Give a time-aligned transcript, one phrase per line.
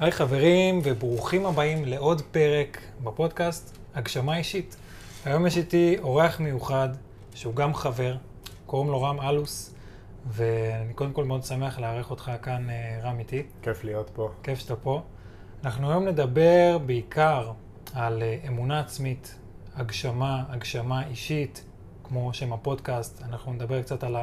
[0.00, 4.76] היי חברים, וברוכים הבאים לעוד פרק בפודקאסט הגשמה אישית.
[5.24, 6.88] היום יש איתי אורח מיוחד,
[7.34, 8.16] שהוא גם חבר,
[8.66, 9.74] קוראים לו רם אלוס,
[10.26, 13.42] ואני קודם כל מאוד שמח לארח אותך כאן, אה, רם איתי.
[13.62, 14.30] כיף להיות פה.
[14.42, 15.02] כיף שאתה פה.
[15.64, 17.52] אנחנו היום נדבר בעיקר
[17.94, 19.38] על אה, אמונה עצמית,
[19.76, 21.64] הגשמה, הגשמה אישית,
[22.04, 23.22] כמו שם הפודקאסט.
[23.22, 24.16] אנחנו נדבר קצת על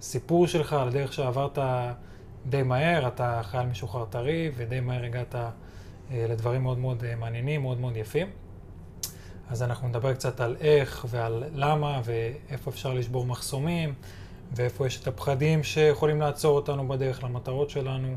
[0.00, 1.58] הסיפור שלך, על הדרך שעברת
[2.46, 5.50] די מהר, אתה חייל משוחרר טרי, ודי מהר הגעת אה,
[6.10, 8.26] לדברים מאוד מאוד אה, מעניינים, מאוד מאוד יפים.
[9.50, 13.94] אז אנחנו נדבר קצת על איך ועל למה ואיפה אפשר לשבור מחסומים,
[14.52, 18.16] ואיפה יש את הפחדים שיכולים לעצור אותנו בדרך למטרות שלנו,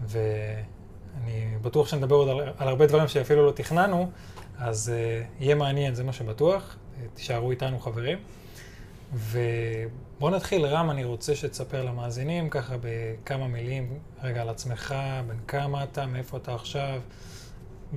[0.00, 4.10] ואני בטוח שנדבר עוד על, על הרבה דברים שאפילו לא תכננו,
[4.58, 6.76] אז uh, יהיה מעניין, זה מה שבטוח.
[7.14, 8.18] תישארו איתנו חברים.
[9.12, 14.94] ובוא נתחיל, רם, אני רוצה שתספר למאזינים ככה בכמה מילים, רגע על עצמך,
[15.28, 17.00] בן כמה אתה, מאיפה אתה עכשיו,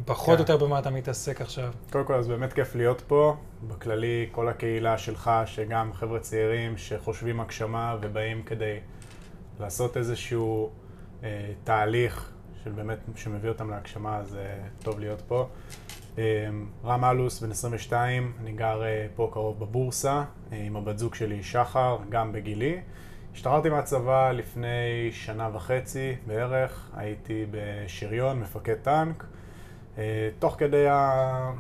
[0.06, 0.54] פחות או כן.
[0.54, 1.74] יותר במה אתה מתעסק עכשיו.
[1.92, 3.36] קודם כל, אז באמת כיף להיות פה.
[3.68, 8.80] בכללי, כל הקהילה שלך, שגם חבר'ה צעירים שחושבים הגשמה ובאים כדי
[9.60, 10.70] לעשות איזשהו
[11.24, 12.32] אה, תהליך
[12.64, 15.48] של באמת, שמביא אותם להגשמה, אז אה, טוב להיות פה.
[16.18, 16.24] אה,
[16.86, 21.44] רם אלוס, בן 22, אני גר אה, פה קרוב בבורסה, אה, עם הבת זוג שלי
[21.44, 22.80] שחר, גם בגילי.
[23.34, 29.26] השתחררתי מהצבא לפני שנה וחצי בערך, הייתי בשריון, מפקד טנק.
[29.98, 31.52] אה, תוך כדי ה...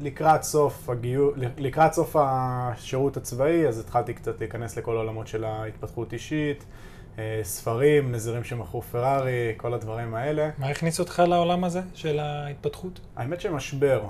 [0.00, 6.12] לקראת סוף הגיור, לקראת סוף השירות הצבאי, אז התחלתי קצת להיכנס לכל העולמות של ההתפתחות
[6.12, 6.64] אישית,
[7.42, 10.50] ספרים, נזירים שמכרו פרארי, כל הדברים האלה.
[10.58, 13.00] מה הכניס אותך לעולם הזה של ההתפתחות?
[13.16, 14.04] האמת שמשבר.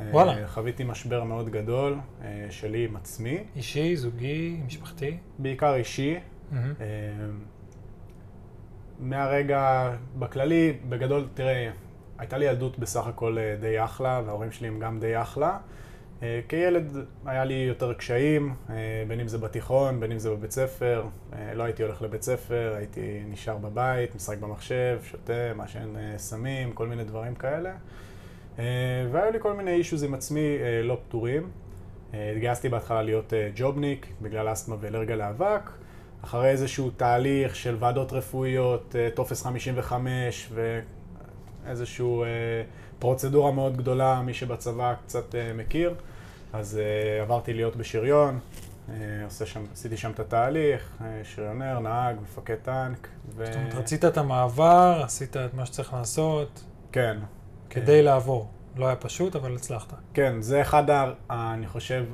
[0.00, 0.48] אה, וואלה.
[0.48, 5.16] חוויתי משבר מאוד גדול אה, שלי עם עצמי, אישי, זוגי, משפחתי?
[5.38, 6.16] בעיקר אישי.
[6.52, 6.58] אה,
[8.98, 11.70] מהרגע, בכללי, בגדול, תראה,
[12.18, 15.58] הייתה לי ילדות בסך הכל אה, די אחלה, וההורים שלי הם גם די אחלה.
[16.22, 18.74] אה, כילד היה לי יותר קשיים, אה,
[19.08, 21.04] בין אם זה בתיכון, בין אם זה בבית ספר.
[21.32, 26.86] אה, לא הייתי הולך לבית ספר, הייתי נשאר בבית, משחק במחשב, שותה, מעשן סמים, כל
[26.86, 27.72] מיני דברים כאלה.
[29.12, 31.50] והיו לי כל מיני אישוז עם עצמי לא פתורים.
[32.12, 35.70] התגייסתי בהתחלה להיות ג'ובניק בגלל אסתמה ואלרגיה לאבק.
[36.24, 40.52] אחרי איזשהו תהליך של ועדות רפואיות, טופס 55
[41.68, 42.06] ואיזושהי
[42.98, 45.94] פרוצדורה מאוד גדולה, מי שבצבא קצת אה, מכיר,
[46.52, 48.38] אז אה, עברתי להיות בשריון,
[48.88, 53.08] אה, עושה שם, עשיתי שם את התהליך, אה, שריונר, נהג, מפקד טנק.
[53.36, 53.46] ו...
[53.46, 57.18] זאת אומרת, רצית את המעבר, עשית את מה שצריך לעשות כן.
[57.70, 58.48] כדי לעבור.
[58.76, 59.94] לא היה פשוט, אבל הצלחת.
[60.14, 62.04] כן, זה אחד, ה, אני חושב,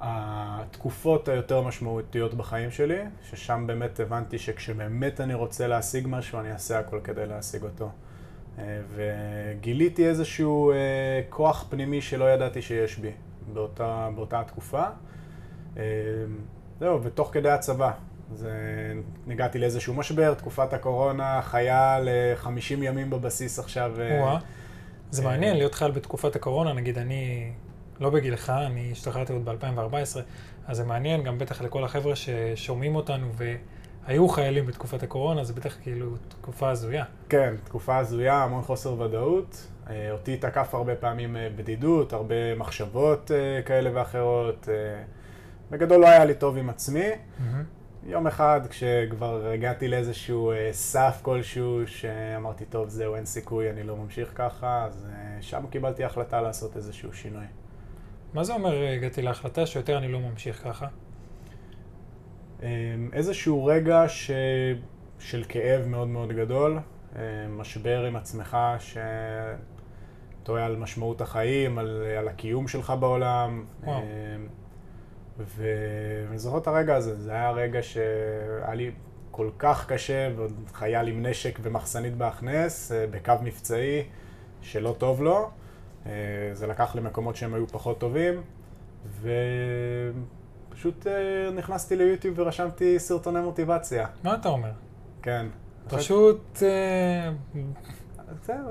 [0.00, 2.98] התקופות היותר משמעותיות בחיים שלי,
[3.30, 7.90] ששם באמת הבנתי שכשבאמת אני רוצה להשיג משהו, אני אעשה הכל כדי להשיג אותו.
[8.58, 10.76] אה, וגיליתי איזשהו אה,
[11.28, 13.10] כוח פנימי שלא ידעתי שיש בי
[13.52, 14.82] באותה, באותה התקופה.
[15.76, 15.82] אה,
[16.80, 17.90] זהו, ותוך כדי הצבא.
[18.34, 18.52] זה,
[19.30, 24.00] הגעתי לאיזשהו משבר, תקופת הקורונה, חייל אה, 50 ימים בבסיס עכשיו.
[24.00, 24.38] אה, וואה.
[25.10, 27.52] זה מעניין להיות חייל בתקופת הקורונה, נגיד אני
[28.00, 30.20] לא בגילך, אני השתחררתי עוד ב-2014,
[30.66, 33.26] אז זה מעניין גם בטח לכל החבר'ה ששומעים אותנו
[34.06, 37.04] והיו חיילים בתקופת הקורונה, זה בטח כאילו תקופה הזויה.
[37.28, 39.66] כן, תקופה הזויה, המון חוסר ודאות.
[39.90, 44.68] אה, אותי תקף הרבה פעמים אה, בדידות, הרבה מחשבות אה, כאלה ואחרות.
[45.70, 47.10] בגדול לא היה לי טוב עם עצמי.
[47.38, 47.64] מהמם.
[48.08, 54.32] יום אחד, כשכבר הגעתי לאיזשהו סף כלשהו, שאמרתי, טוב, זהו, אין סיכוי, אני לא ממשיך
[54.34, 55.06] ככה, אז
[55.40, 57.44] שם קיבלתי החלטה לעשות איזשהו שינוי.
[58.34, 60.86] מה זה אומר הגעתי להחלטה שיותר אני לא ממשיך ככה?
[62.62, 62.68] אה,
[63.12, 64.30] איזשהו רגע ש...
[65.18, 66.78] של כאב מאוד מאוד גדול,
[67.16, 68.56] אה, משבר עם עצמך
[70.42, 73.64] שטועה על משמעות החיים, על, על הקיום שלך בעולם.
[73.84, 74.02] וואו.
[75.38, 78.90] ואני זוכר את הרגע הזה, זה היה רגע שהיה לי
[79.30, 84.02] כל כך קשה, ועוד חייל עם נשק ומחסנית בהכנס, אה, בקו מבצעי,
[84.62, 85.50] שלא טוב לו.
[86.06, 86.10] אה,
[86.52, 88.42] זה לקח למקומות שהם היו פחות טובים,
[89.20, 89.34] ופשוט
[91.06, 91.12] אה,
[91.54, 94.06] נכנסתי ליוטיוב ורשמתי סרטוני מוטיבציה.
[94.24, 94.70] מה אתה אומר?
[95.22, 95.46] כן.
[95.88, 97.30] פשוט, אה,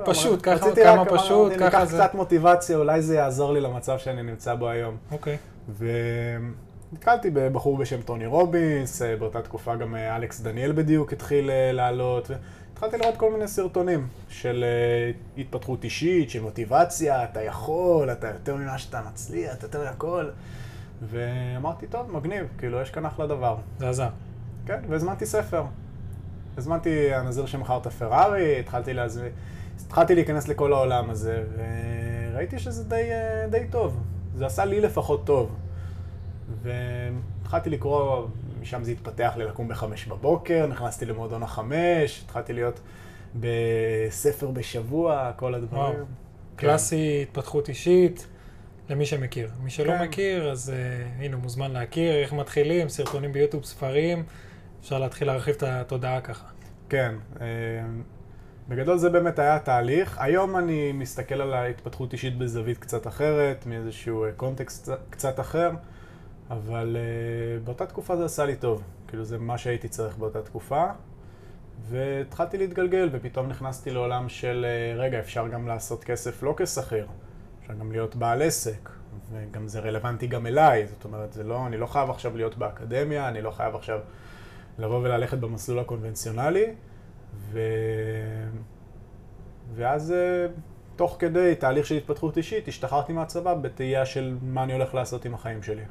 [0.06, 1.98] פשוט, ככה- כמה פשוט, ככה ניקח זה.
[1.98, 4.98] קצת מוטיבציה, אולי זה יעזור לי למצב שאני נמצא בו היום.
[5.12, 5.38] אוקיי.
[5.78, 12.98] ונתקלתי בבחור בשם טוני רובינס, אה, באותה תקופה גם אלכס דניאל בדיוק התחיל לעלות, והתחלתי
[12.98, 14.66] לראות כל מיני סרטונים של
[15.38, 20.25] התפתחות אישית, של מוטיבציה, אתה יכול, אתה יותר ממה שאתה מצליח, אתה יותר מהכל.
[21.02, 23.58] ואמרתי, טוב, מגניב, כאילו, יש כאן אחלה דבר.
[23.78, 24.10] זה עזר.
[24.66, 25.64] כן, והזמנתי ספר.
[26.58, 29.22] הזמנתי הנזיר שמכר את הפרארי, התחלתי אז
[29.86, 34.04] התחלתי להיכנס לכל העולם הזה, וראיתי שזה די, אה, די טוב.
[34.36, 35.56] זה עשה לי לפחות טוב.
[36.62, 38.28] והתחלתי לקרוא,
[38.62, 42.80] משם זה התפתח לי לקום בחמש בבוקר, נכנסתי למועדון החמש, התחלתי להיות
[43.40, 45.84] בספר בשבוע, כל הדברים.
[45.84, 45.94] וואו.
[45.94, 46.04] כן.
[46.56, 48.28] קלאסי התפתחות אישית,
[48.90, 49.50] למי שמכיר.
[49.64, 50.04] מי שלא כן.
[50.04, 54.24] מכיר, אז uh, הנה, מוזמן להכיר, איך מתחילים, סרטונים ביוטיוב, ספרים,
[54.82, 56.46] אפשר להתחיל להרחיב את התודעה ככה.
[56.90, 57.46] כן, אה,
[58.70, 60.18] בגדול זה באמת היה התהליך.
[60.20, 65.72] היום אני מסתכל על ההתפתחות אישית בזווית קצת אחרת, מאיזשהו אה, קונטקסט קצת אחר,
[66.50, 68.84] אבל אה, באותה תקופה זה עשה לי טוב.
[69.08, 70.86] כאילו זה מה שהייתי צריך באותה תקופה.
[71.90, 74.66] והתחלתי להתגלגל, ופתאום נכנסתי לעולם של,
[74.98, 77.08] רגע, אפשר גם לעשות כסף לא כשכיר,
[77.66, 78.90] אפשר גם להיות בעל עסק,
[79.32, 83.30] וגם זה רלוונטי גם אליי, זאת אומרת, זה לא, אני לא חייב עכשיו להיות באקדמיה,
[83.30, 84.00] אני לא חייב עכשיו
[84.80, 86.66] לבוא וללכת במסלול הקונבנציונלי,
[87.52, 87.60] ו...
[89.76, 90.48] ואז אה,
[90.96, 95.34] תוך כדי תהליך של התפתחות אישית, השתחררתי מהצבא בתהייה של מה אני הולך לעשות עם
[95.34, 95.84] החיים שלי.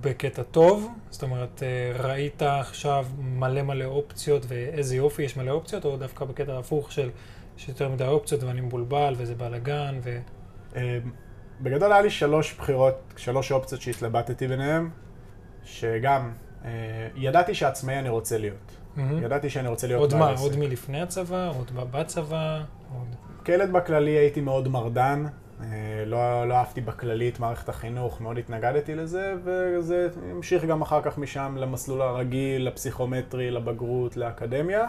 [0.00, 5.84] בקטע טוב, זאת אומרת, אה, ראית עכשיו מלא מלא אופציות ואיזה יופי, יש מלא אופציות,
[5.84, 7.10] או דווקא בקטע הפוך של
[7.58, 10.18] יש יותר מדי אופציות ואני מבולבל וזה בלאגן ו...
[10.76, 10.98] אה,
[11.60, 14.88] בגדול היה לי שלוש בחירות, שלוש אופציות שהתלבטתי ביניהן,
[15.64, 16.32] שגם
[16.64, 16.70] אה,
[17.14, 18.76] ידעתי שעצמאי אני רוצה להיות.
[18.96, 19.22] מהמם.
[19.22, 20.42] ידעתי שאני רוצה להיות עוד בעל מה, עסק.
[20.42, 22.62] עוד מלפני הצבא, עוד בצבא,
[22.98, 23.16] עוד...
[23.44, 25.24] כילד בכללי הייתי מאוד מרדן,
[25.60, 25.66] אה,
[26.06, 31.18] לא, לא אהבתי בכללי את מערכת החינוך, מאוד התנגדתי לזה, וזה המשיך גם אחר כך
[31.18, 34.86] משם למסלול הרגיל, לפסיכומטרי, לבגרות, לאקדמיה.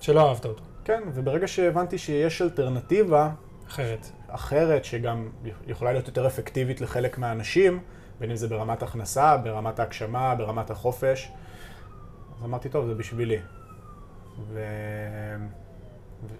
[0.00, 3.30] שלא אהבת אותו, כן, וברגע שהבנתי שיש אלטרנטיבה
[3.68, 4.10] אחרת.
[4.30, 5.28] אחרת, שגם
[5.66, 7.80] יכולה להיות יותר אפקטיבית לחלק מהאנשים,
[8.20, 11.32] בין אם זה ברמת הכנסה, ברמת ההגשמה, ברמת החופש,
[12.38, 13.38] אז אמרתי, טוב, זה בשבילי.
[14.48, 14.64] ו...
[16.28, 16.34] ו...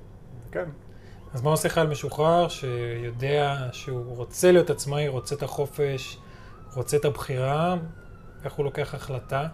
[0.52, 0.64] כן,
[1.34, 6.18] אז מה עושה חייל משוחרר שיודע שהוא רוצה להיות עצמאי, רוצה את החופש,
[6.74, 7.76] רוצה את הבחירה,
[8.44, 9.46] איך הוא לוקח החלטה?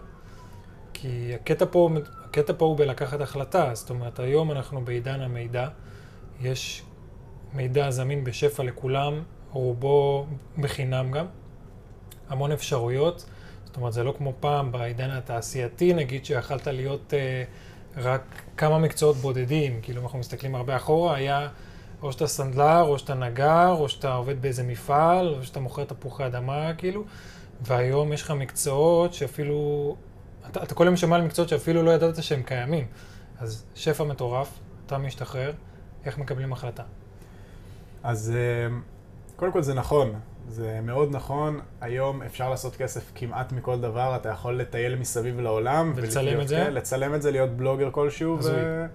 [0.93, 1.89] כי הקטע פה,
[2.25, 5.67] הקטע פה הוא בלקחת החלטה, זאת אומרת, היום אנחנו בעידן המידע,
[6.41, 6.83] יש
[7.53, 10.25] מידע זמין בשפע לכולם, רובו
[10.57, 11.25] בחינם גם,
[12.29, 13.25] המון אפשרויות,
[13.65, 17.43] זאת אומרת, זה לא כמו פעם בעידן התעשייתי, נגיד שיכלת להיות אה,
[17.97, 18.21] רק
[18.57, 21.47] כמה מקצועות בודדים, כאילו אנחנו מסתכלים הרבה אחורה, היה
[22.01, 26.25] או שאתה סנדלר, או שאתה נגר, או שאתה עובד באיזה מפעל, או שאתה מוכר תפוחי
[26.25, 27.03] אדמה, כאילו,
[27.61, 29.95] והיום יש לך מקצועות שאפילו,
[30.49, 32.87] אתה, אתה כל יום שומע על מקצועות שאפילו לא ידעת שהם קיימים.
[33.39, 35.51] אז שפע מטורף, אתה משתחרר,
[36.05, 36.83] איך מקבלים החלטה?
[38.07, 38.77] אז אה,
[39.35, 40.13] קודם כל זה נכון,
[40.49, 41.59] זה מאוד נכון.
[41.81, 45.93] היום אפשר לעשות כסף כמעט מכל דבר, אתה יכול לטייל מסביב לעולם.
[45.95, 46.55] ולצלם את זה?
[46.55, 48.53] כן, לצלם את זה, להיות בלוגר כלשהו, הזוי.
[48.55, 48.85] ו...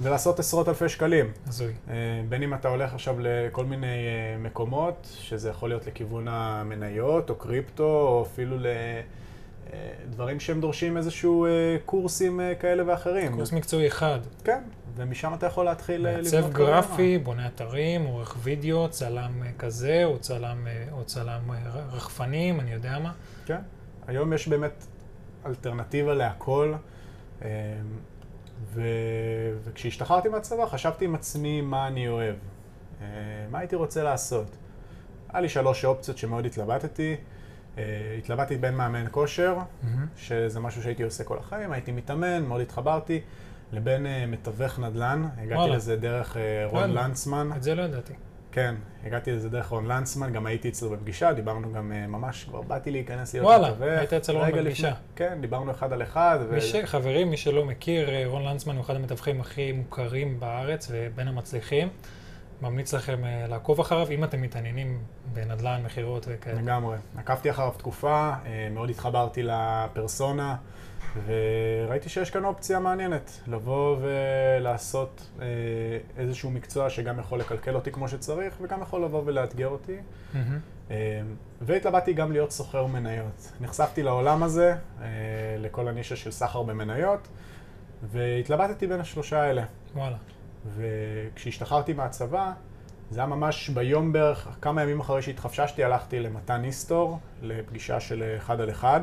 [0.00, 1.32] ולעשות עשרות אלפי שקלים.
[1.46, 1.72] הזוי.
[1.88, 1.94] אה,
[2.28, 7.34] בין אם אתה הולך עכשיו לכל מיני אה, מקומות, שזה יכול להיות לכיוון המניות, או
[7.34, 8.56] קריפטו, או אפילו
[10.04, 11.50] לדברים שהם דורשים איזשהו אה,
[11.84, 13.32] קורסים אה, כאלה ואחרים.
[13.32, 14.62] קורס מקצועי אחד, כן,
[14.96, 16.80] ומשם אתה יכול להתחיל אה, לבנות מעצב קריירה.
[16.80, 21.56] גרפי, בונה אתרים, עורך וידאו, צלם אה, כזה, או צלם, אה, או צלם אה,
[21.92, 23.12] רחפנים, אני יודע מה.
[23.46, 23.60] כן,
[24.06, 24.86] היום יש באמת
[25.46, 26.74] אלטרנטיבה להכל.
[27.42, 27.48] אה,
[28.74, 28.82] ו...
[29.64, 32.34] וכשהשתחררתי מהצבא חשבתי עם עצמי מה אני אוהב,
[33.02, 33.06] אה,
[33.50, 34.46] מה הייתי רוצה לעשות.
[35.28, 37.16] היה לי שלוש אופציות שמאוד התלבטתי.
[37.78, 39.56] אה, התלבטתי בין מאמן כושר,
[40.16, 43.20] שזה משהו שהייתי עושה כל החיים, הייתי מתאמן, מאוד התחברתי,
[43.72, 45.28] לבין אה, מתווך נדל"ן.
[45.38, 45.76] הגעתי וואלה.
[45.76, 47.06] לזה דרך אה, רון וואלה.
[47.08, 47.50] לנצמן.
[47.56, 48.12] את זה לא ידעתי.
[48.52, 48.74] כן,
[49.04, 53.34] הגעתי לזה דרך רון לנצמן, גם הייתי אצלו בפגישה, דיברנו גם ממש, כבר באתי להיכנס
[53.34, 53.98] להיות וואלה, מתווך.
[53.98, 54.92] היית אצל רון בפגישה.
[55.16, 56.38] כן, דיברנו אחד על אחד.
[56.48, 56.54] ו...
[56.54, 56.76] מי ש...
[56.84, 61.88] חברים, מי שלא מכיר, רון לנצמן הוא אחד המתווכים הכי מוכרים בארץ ובין המצליחים.
[62.62, 65.02] ממליץ לכם אה, לעקוב אחריו, אם אתם מתעניינים
[65.32, 66.62] בנדל"ן, מכירות וכאלה.
[66.62, 66.96] לגמרי.
[67.16, 70.56] עקבתי אחריו תקופה, אה, מאוד התחברתי לפרסונה,
[71.26, 75.46] וראיתי שיש כאן אופציה מעניינת, לבוא ולעשות אה,
[76.16, 79.96] איזשהו מקצוע שגם יכול לקלקל אותי כמו שצריך, וגם יכול לבוא ולאתגר אותי.
[81.60, 83.52] והתלבטתי גם להיות סוחר מניות.
[83.60, 84.74] נחשפתי לעולם הזה,
[85.58, 87.28] לכל הנישה של סחר במניות,
[88.02, 89.64] והתלבטתי בין השלושה האלה.
[89.94, 90.16] וואלה.
[90.76, 92.52] וכשהשתחררתי מהצבא,
[93.10, 98.60] זה היה ממש ביום בערך, כמה ימים אחרי שהתחפששתי, הלכתי למתן איסטור, לפגישה של אחד
[98.60, 99.00] על אחד.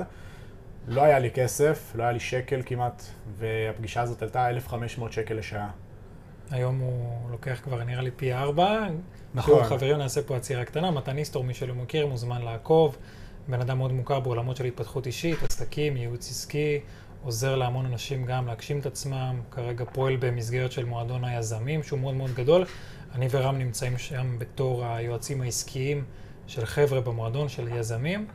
[0.88, 3.04] לא היה לי כסף, לא היה לי שקל כמעט,
[3.38, 5.70] והפגישה הזאת עלתה 1,500 שקל לשעה.
[6.51, 8.88] היום הוא לוקח כבר נראה לי פי ארבע.
[9.34, 9.54] נכון.
[9.56, 10.92] שוב, חברים, נעשה פה עצירה קטנה.
[10.92, 12.98] מתן איסטור, מי שלא מכיר, מוזמן לעקוב.
[13.48, 16.80] בן אדם מאוד מוכר בעולמות של התפתחות אישית, עסקים, ייעוץ עסקי,
[17.23, 22.15] עוזר להמון אנשים גם להגשים את עצמם, כרגע פועל במסגרת של מועדון היזמים, שהוא מאוד
[22.15, 22.65] מאוד גדול.
[23.15, 26.03] אני ורם נמצאים שם בתור היועצים העסקיים
[26.47, 28.27] של חבר'ה במועדון, של יזמים.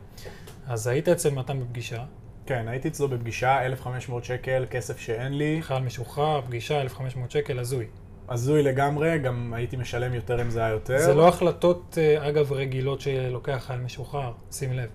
[0.67, 2.03] אז היית אצל מתן בפגישה.
[2.45, 5.57] כן, הייתי אצלו בפגישה, 1,500 שקל, כסף שאין לי.
[5.61, 7.85] חייל משוחרר, פגישה, 1,500 שקל, הזוי.
[8.29, 10.97] הזוי לגמרי, גם הייתי משלם יותר אם זה היה יותר.
[10.97, 14.89] זה לא החלטות, אה, אגב, רגילות שלוקח חייל משוחרר, שים לב.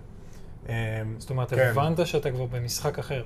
[0.69, 0.73] אמ,
[1.17, 1.69] זאת אומרת, כן.
[1.71, 3.23] הבנת שאתה כבר במשחק אחר.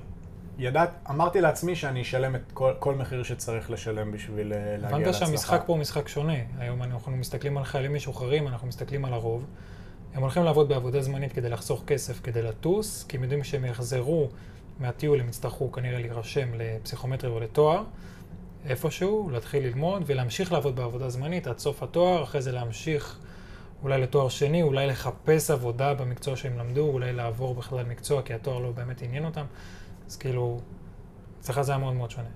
[0.58, 4.96] ידעת, אמרתי לעצמי שאני אשלם את כל, כל מחיר שצריך לשלם בשביל אה, להגיע להצלחה.
[4.96, 6.38] הבנת שהמשחק פה הוא משחק שונה.
[6.58, 9.44] היום אנחנו מסתכלים על חיילים משוחררים, אנחנו מסתכלים על הרוב.
[10.14, 14.28] הם הולכים לעבוד בעבודה זמנית כדי לחסוך כסף, כדי לטוס, כי הם יודעים שהם יחזרו
[14.80, 17.82] מהטיול, הם יצטרכו כנראה להירשם לפסיכומטרי או לתואר,
[18.68, 23.18] איפשהו, להתחיל ללמוד ולהמשיך לעבוד בעבודה זמנית עד סוף התואר, אחרי זה להמשיך
[23.82, 28.58] אולי לתואר שני, אולי לחפש עבודה במקצוע שהם למדו, אולי לעבור בכלל מקצוע, כי התואר
[28.58, 29.44] לא באמת עניין אותם.
[30.06, 30.60] אז כאילו,
[31.40, 32.28] אצלך זה היה מאוד מאוד שונה.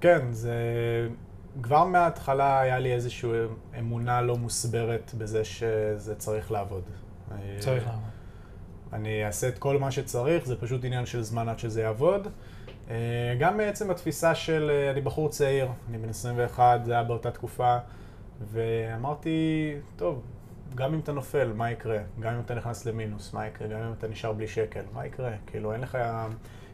[0.00, 0.54] כן, זה...
[1.62, 3.30] כבר מההתחלה היה לי איזושהי
[3.78, 6.82] אמונה לא מוסברת בזה שזה צריך לעבוד.
[7.58, 8.02] צריך לעבוד.
[8.92, 12.28] אני אעשה את כל מה שצריך, זה פשוט עניין של זמן עד שזה יעבוד.
[12.90, 17.30] אה, גם בעצם התפיסה של אה, אני בחור צעיר, אני בן 21, זה היה באותה
[17.30, 17.78] תקופה,
[18.52, 20.22] ואמרתי, טוב,
[20.74, 21.98] גם אם אתה נופל, מה יקרה?
[22.20, 23.68] גם אם אתה נכנס למינוס, מה יקרה?
[23.68, 25.32] גם אם אתה נשאר בלי שקל, מה יקרה?
[25.46, 25.98] כאילו, אין לך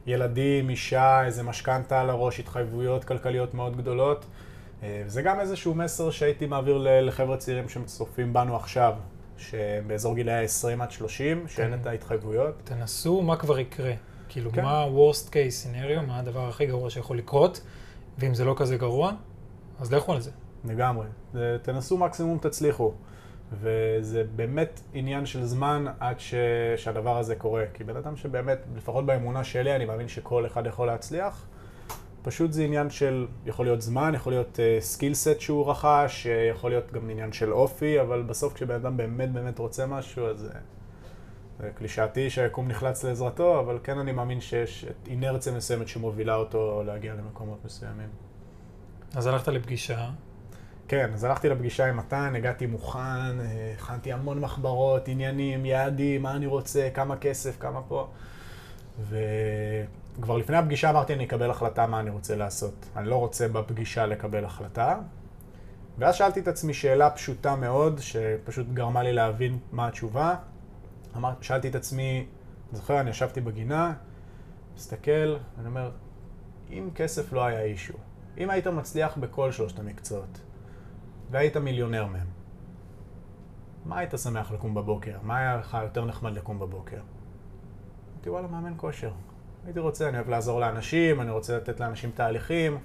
[0.07, 4.25] ילדים, אישה, איזה משכנתה על הראש, התחייבויות כלכליות מאוד גדולות.
[4.83, 8.95] אה, זה גם איזשהו מסר שהייתי מעביר לחבר'ה צעירים שצופים בנו עכשיו,
[9.39, 11.81] שבאזור גילאי ה-20 עד 30, שאין כן.
[11.81, 12.55] את ההתחייבויות.
[12.65, 13.93] תנסו מה כבר יקרה.
[14.29, 14.63] כאילו, כן.
[14.63, 17.61] מה ה-Worst case scenario, מה הדבר הכי גרוע שיכול לקרות,
[18.19, 19.13] ואם זה לא כזה גרוע,
[19.81, 20.31] אז לכו על זה.
[20.65, 21.07] לגמרי.
[21.63, 22.93] תנסו מקסימום תצליחו.
[23.61, 26.35] וזה באמת עניין של זמן עד ש,
[26.77, 27.65] שהדבר הזה קורה.
[27.75, 31.47] כי בן אדם שבאמת, לפחות באמונה שלי, אני מאמין שכל אחד יכול להצליח.
[32.23, 36.71] פשוט זה עניין של, יכול להיות זמן, יכול להיות uh, סט שהוא רכש, uh, יכול
[36.71, 40.55] להיות גם עניין של אופי, אבל בסוף כשבן אדם באמת באמת רוצה משהו, אז uh,
[41.59, 47.15] זה קלישאתי שהיקום נחלץ לעזרתו, אבל כן אני מאמין שיש אינרציה מסוימת שמובילה אותו להגיע
[47.15, 48.09] למקומות מסוימים.
[49.15, 50.11] אז הלכת לפגישה,
[50.89, 56.37] כן, אז הלכתי לפגישה עם מתן, הגעתי מוכן, אה, הכנתי המון מחברות, עניינים, יעדים, מה
[56.37, 58.09] אני רוצה, כמה כסף, כמה פה.
[59.09, 62.87] וכבר לפני הפגישה אמרתי, אני אקבל החלטה מה אני רוצה לעשות.
[62.97, 64.99] אני לא רוצה בפגישה לקבל החלטה.
[65.99, 70.35] ואז שאלתי את עצמי שאלה פשוטה מאוד, שפשוט גרמה לי להבין מה התשובה.
[71.17, 72.27] אמר, שאלתי את עצמי,
[72.71, 73.93] אני זוכר, אני ישבתי בגינה,
[74.77, 75.91] מסתכל, ואני אומר,
[76.71, 77.95] אם כסף לא היה אישו,
[78.39, 80.39] אם היית מצליח בכל שלושת המקצועות,
[81.33, 82.27] והיית מיליונר מהם,
[83.85, 85.19] מה היית שמח לקום בבוקר?
[85.23, 87.01] מה היה לך יותר נחמד לקום בבוקר?
[88.15, 89.11] אמרתי, וואלה, מאמן כושר.
[89.65, 92.79] הייתי רוצה, אני אוהב לעזור לאנשים, אני רוצה לתת לאנשים תהליכים.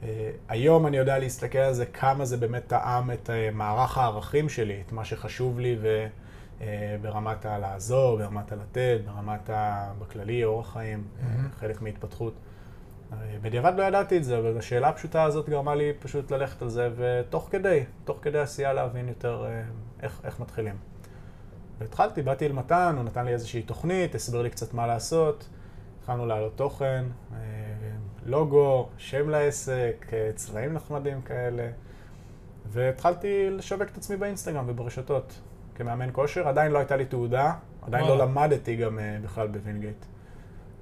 [0.00, 0.04] Uh,
[0.48, 4.82] היום אני יודע להסתכל על זה, כמה זה באמת טעם את uh, מערך הערכים שלי,
[4.86, 6.06] את מה שחשוב לי ו,
[6.58, 6.62] uh,
[7.02, 9.92] ברמת הלעזור, ברמת הלתת, ברמת ה...
[9.98, 11.60] בכללי, אורח חיים, mm-hmm.
[11.60, 12.34] חלק מהתפתחות.
[13.42, 16.90] בדיעבד לא ידעתי את זה, אבל השאלה הפשוטה הזאת גרמה לי פשוט ללכת על זה,
[16.96, 20.74] ותוך כדי, תוך כדי עשייה להבין יותר uh, איך, איך מתחילים.
[21.78, 25.48] והתחלתי, באתי אל מתן, הוא נתן לי איזושהי תוכנית, הסביר לי קצת מה לעשות.
[26.08, 27.38] התחלנו להעלות תוכן, אה,
[28.26, 31.68] לוגו, שם לעסק, אה, צבעים נחמדים כאלה.
[32.66, 35.40] והתחלתי לשווק את עצמי באינסטגרם וברשתות
[35.74, 36.48] כמאמן כושר.
[36.48, 38.18] עדיין לא הייתה לי תעודה, עדיין לא.
[38.18, 40.04] למדתי גם אה, בכלל בווינגייט.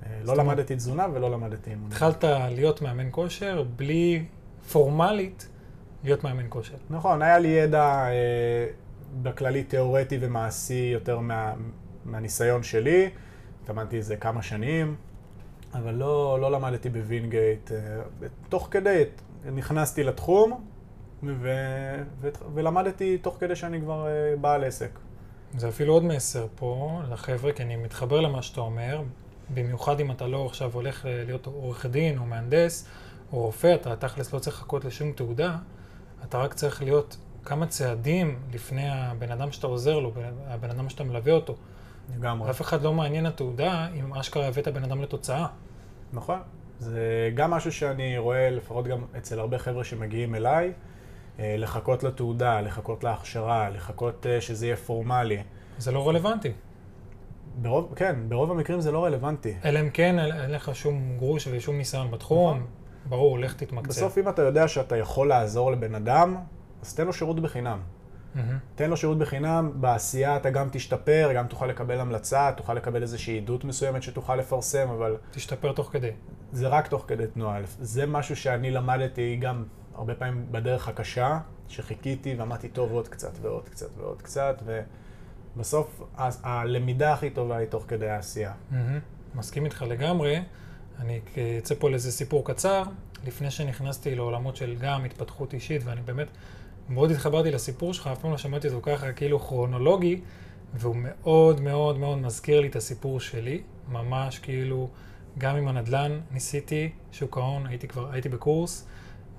[0.06, 1.90] אה, לא למדתי תזונה ולא למדתי אימונים.
[1.90, 4.24] התחלת להיות מאמן כושר בלי
[4.72, 5.48] פורמלית
[6.04, 6.74] להיות מאמן כושר.
[6.90, 8.66] נכון, היה לי ידע אה,
[9.22, 11.54] בכללי תיאורטי ומעשי יותר מה,
[12.04, 13.10] מהניסיון שלי.
[13.62, 14.96] התאמנתי איזה כמה שנים,
[15.74, 17.72] אבל לא, לא למדתי בווינגייט.
[17.72, 17.78] אה,
[18.48, 19.04] תוך כדי
[19.52, 20.64] נכנסתי לתחום
[21.22, 21.50] ו,
[22.20, 24.06] ו, ולמדתי תוך כדי שאני כבר
[24.40, 24.90] בעל עסק.
[25.56, 29.02] זה אפילו עוד מסר פה לחבר'ה, כי אני מתחבר למה שאתה אומר,
[29.54, 32.88] במיוחד אם אתה לא עכשיו הולך אה, להיות עורך דין או מהנדס
[33.32, 35.56] או רופא, אתה תכלס לא צריך לחכות לשום תעודה,
[36.24, 40.12] אתה רק צריך להיות כמה צעדים לפני הבן אדם שאתה עוזר לו,
[40.46, 41.56] הבן אדם שאתה מלווה אותו.
[42.14, 42.50] לגמרי.
[42.50, 45.46] אף אחד לא מעניין התעודה אם אשכרה הבאת בן אדם לתוצאה.
[46.12, 46.38] נכון.
[46.78, 50.72] זה גם משהו שאני רואה, לפחות גם אצל הרבה חבר'ה שמגיעים אליי,
[51.38, 55.42] אה, לחכות לתעודה, לחכות להכשרה, לחכות אה, שזה יהיה פורמלי.
[55.78, 56.52] זה לא רלוונטי.
[57.56, 59.54] ברוב, כן, ברוב המקרים זה לא רלוונטי.
[59.64, 62.66] אלא אם כן אין לך שום גרוש ושום ניסיון בתחום, נכון.
[63.08, 63.88] ברור, לך תתמקצע.
[63.88, 66.36] בסוף אם אתה יודע שאתה יכול לעזור לבן אדם,
[66.82, 67.80] אז תן לו שירות בחינם.
[68.34, 68.58] מהמם.
[68.74, 73.38] תן לו שירות בחינם, בעשייה אתה גם תשתפר, גם תוכל לקבל המלצה, תוכל לקבל איזושהי
[73.38, 76.10] עדות מסוימת שתוכל לפרסם, אבל תשתפר תוך כדי.
[76.52, 77.58] זה רק תוך כדי תנועה.
[77.80, 83.68] זה משהו שאני למדתי גם הרבה פעמים בדרך הקשה, שחיכיתי ואמרתי, טוב, עוד קצת ועוד
[83.68, 84.62] קצת ועוד קצת,
[85.56, 88.52] ובסוף ה- הלמידה הכי טובה היא תוך כדי העשייה.
[89.34, 90.42] מסכים איתך לגמרי.
[91.00, 91.20] אני
[91.58, 92.82] אצא פה לאיזה סיפור קצר.
[93.26, 96.26] לפני שנכנסתי לעולמות של גם התפתחות אישית, ואני באמת
[96.88, 100.20] מאוד התחברתי לסיפור שלך, אף פעם לא שמעתי אותו ככה כאילו כרונולוגי,
[100.74, 103.62] והוא מאוד מאוד מאוד מזכיר לי את הסיפור שלי.
[103.88, 104.88] ממש כאילו,
[105.38, 108.86] גם עם הנדל"ן ניסיתי, שוק ההון, הייתי כבר, הייתי בקורס,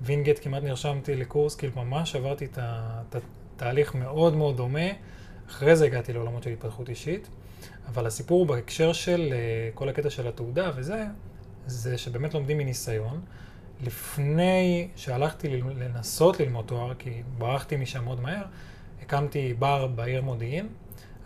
[0.02, 2.58] וינגייט כמעט נרשמתי לקורס, כאילו ממש עברתי את
[3.56, 4.88] התהליך מאוד מאוד דומה.
[5.48, 7.28] אחרי זה הגעתי לעולמות של התפתחות אישית.
[7.88, 11.04] אבל הסיפור בהקשר של אה, כל הקטע של התעודה וזה,
[11.66, 13.20] זה שבאמת לומדים מניסיון.
[13.80, 18.42] לפני שהלכתי לנסות ללמוד תואר, כי ברחתי משם מאוד מהר,
[19.02, 20.68] הקמתי בר בעיר מודיעין.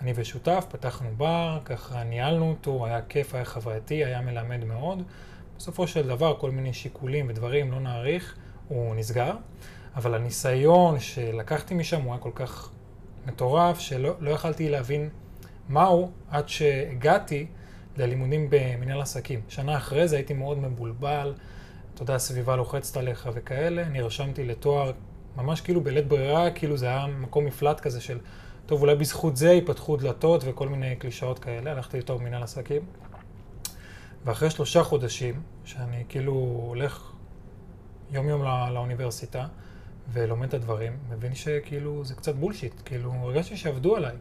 [0.01, 5.03] אני ושותף, פתחנו בר, ככה ניהלנו אותו, היה כיף, היה חווייתי, היה מלמד מאוד.
[5.59, 8.37] בסופו של דבר, כל מיני שיקולים ודברים, לא נאריך,
[8.69, 9.35] הוא נסגר.
[9.97, 12.71] אבל הניסיון שלקחתי משם הוא היה כל כך
[13.27, 15.09] מטורף, שלא לא יכלתי להבין
[15.69, 17.47] מהו עד שהגעתי
[17.97, 19.41] ללימודים במנהל עסקים.
[19.49, 21.35] שנה אחרי זה הייתי מאוד מבולבל,
[21.95, 23.89] אתה יודע, הסביבה לוחצת עליך וכאלה.
[23.89, 24.93] נרשמתי לתואר
[25.37, 28.19] ממש כאילו בלית ברירה, כאילו זה היה מקום מפלט כזה של,
[28.67, 31.73] טוב, אולי בזכות זה ייפתחו דלתות וכל מיני קלישאות כאלה.
[31.73, 32.83] הלכתי לתואר במנהל עסקים.
[34.25, 36.33] ואחרי שלושה חודשים, שאני כאילו
[36.67, 37.13] הולך
[38.11, 39.47] יום-יום לא, לאוניברסיטה
[40.13, 44.17] ולומד את הדברים, מבין שכאילו זה קצת בולשיט, כאילו הרגשתי שעבדו עליי.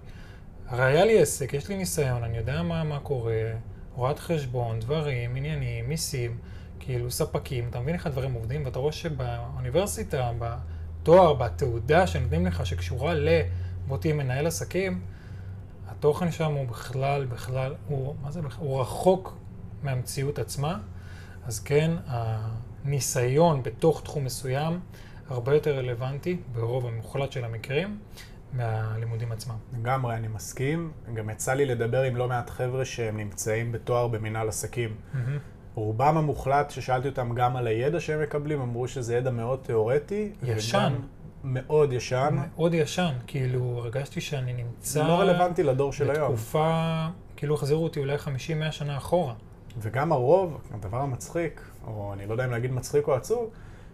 [0.67, 3.51] הרי היה לי עסק, יש לי ניסיון, אני יודע מה, מה קורה,
[3.95, 6.37] הוראת חשבון, דברים, עניינים, מיסים,
[6.79, 13.13] כאילו ספקים, אתה מבין איך הדברים עובדים, ואתה רואה שבאוניברסיטה, בתואר, בתעודה שנותנים לך, שקשורה
[13.13, 13.29] ל...
[13.87, 15.01] בוא תהיה מנהל עסקים,
[15.87, 18.65] התוכן שם הוא בכלל, בכלל, הוא, מה זה בכלל?
[18.65, 19.37] הוא רחוק
[19.83, 20.79] מהמציאות עצמה,
[21.45, 24.79] אז כן, הניסיון בתוך תחום מסוים
[25.31, 27.97] הרבה יותר רלוונטי, ברוב המוחלט של המקרים,
[28.53, 29.55] מהלימודים עצמם.
[29.79, 30.91] לגמרי, אני מסכים.
[31.13, 34.95] גם יצא לי לדבר עם לא מעט חבר'ה שהם נמצאים בתואר במנהל עסקים.
[35.13, 35.37] מהמם.
[35.75, 40.31] רובם המוחלט, ששאלתי אותם גם על הידע שהם מקבלים, אמרו שזה ידע מאוד תיאורטי.
[40.43, 40.93] ישן.
[41.43, 42.35] מאוד ישן.
[42.55, 46.31] מאוד ישן, כאילו הרגשתי שאני נמצא לא רלוונטי לדור של היום.
[46.31, 49.33] בתקופה, כאילו החזירו אותי אולי 50-100 שנה אחורה.
[49.77, 53.49] וגם הרוב, הדבר המצחיק, או אני לא יודע אם להגיד מצחיק או עצוב,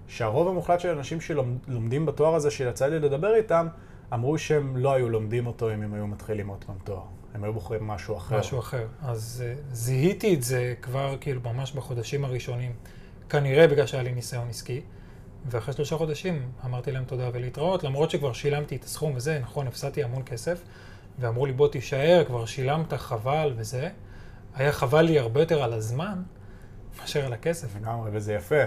[0.08, 3.68] שהרוב המוחלט של אנשים שלומדים בתואר הזה שיצא לי לדבר איתם,
[4.14, 7.04] אמרו שהם לא היו לומדים אותו אם הם היו מתחילים עוד פעם תואר.
[7.34, 8.40] הם היו בוחרים משהו אחר.
[8.40, 8.86] משהו אחר.
[9.02, 12.72] אז uh, זיהיתי את זה כבר כאילו ממש בחודשים הראשונים,
[13.30, 14.82] כנראה בגלל שהיה לי ניסיון עסקי,
[15.46, 20.04] ואחרי שלושה חודשים אמרתי להם תודה ולהתראות, למרות שכבר שילמתי את הסכום וזה, נכון, הפסדתי
[20.04, 20.62] המון כסף,
[21.20, 23.90] ואמרו לי בוא תישאר, כבר שילמת, חבל וזה.
[24.56, 26.24] היה חבל לי הרבה יותר על הזמן
[27.00, 27.76] מאשר על הכסף.
[27.76, 28.64] לגמרי, וזה יפה.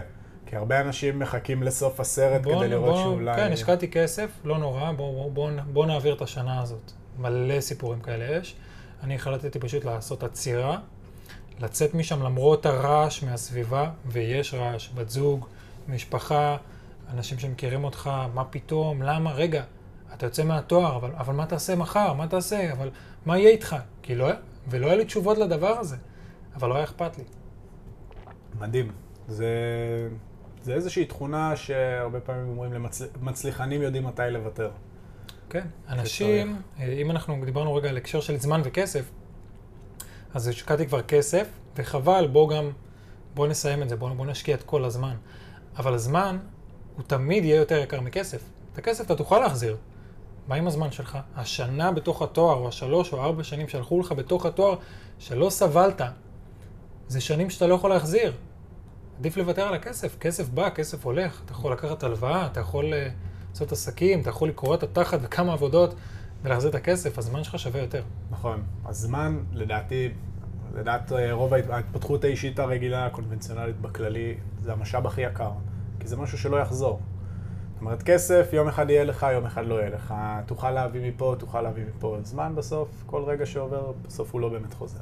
[0.51, 3.37] כי הרבה אנשים מחכים לסוף הסרט בוא- כדי לראות בוא- שאולי...
[3.37, 6.93] כן, השקעתי כסף, לא נורא, בואו בוא, בוא, בוא נעביר את השנה הזאת.
[7.19, 8.57] מלא סיפורים כאלה יש.
[9.03, 10.79] אני החלטתי פשוט לעשות עצירה,
[11.61, 15.47] לצאת משם למרות הרעש מהסביבה, ויש רעש, בת זוג,
[15.89, 16.57] משפחה,
[17.15, 19.63] אנשים שמכירים אותך, מה פתאום, למה, רגע,
[20.15, 22.91] אתה יוצא מהתואר, אבל, אבל מה תעשה מחר, מה תעשה, אבל
[23.27, 23.77] מה יהיה איתך?
[24.03, 24.29] כי לא,
[24.69, 25.97] ולא היה לי תשובות לדבר הזה,
[26.57, 27.25] אבל לא היה אכפת לי.
[28.61, 28.93] מדהים.
[29.29, 29.47] זה,
[30.63, 32.73] זה איזושהי תכונה שהרבה פעמים אומרים
[33.23, 34.71] למצליחנים יודעים מתי לוותר.
[35.51, 39.11] כן, אנשים, אם אנחנו דיברנו רגע על הקשר של זמן וכסף,
[40.35, 42.71] אז השקעתי כבר כסף, וחבל, בוא גם,
[43.35, 45.15] בוא נסיים את זה, בוא, בוא נשקיע את כל הזמן.
[45.77, 46.39] אבל הזמן,
[46.97, 48.43] הוא תמיד יהיה יותר יקר מכסף.
[48.73, 49.77] את הכסף אתה תוכל להחזיר.
[50.49, 51.19] מה עם הזמן שלך?
[51.37, 54.77] השנה בתוך התואר, או השלוש או ארבע שנים שהלכו לך בתוך התואר,
[55.19, 56.01] שלא סבלת,
[57.09, 58.33] זה שנים שאתה לא יכול להחזיר.
[59.21, 60.19] עדיף לוותר על הכסף.
[60.19, 61.43] כסף בא, כסף הולך.
[61.45, 63.09] אתה יכול לקחת הלוואה, אתה יכול אה,
[63.51, 65.95] לעשות עסקים, אתה יכול לקרוא את התחת וכמה עבודות
[66.43, 68.03] ולהחזיר את הכסף, הזמן שלך שווה יותר.
[68.31, 68.63] נכון.
[68.85, 70.09] הזמן, לדעתי,
[70.75, 75.51] לדעת אה, רוב ההת- ההתפתחות האישית הרגילה, הקונבנציונלית בכללי, זה המשאב הכי יקר.
[76.01, 77.01] כי זה משהו שלא יחזור.
[77.73, 80.15] זאת אומרת, כסף, יום אחד יהיה לך, יום אחד לא יהיה לך.
[80.47, 82.17] תוכל להביא מפה, תוכל להביא מפה.
[82.23, 85.01] זמן בסוף, כל רגע שעובר, בסוף הוא לא באמת חוזר.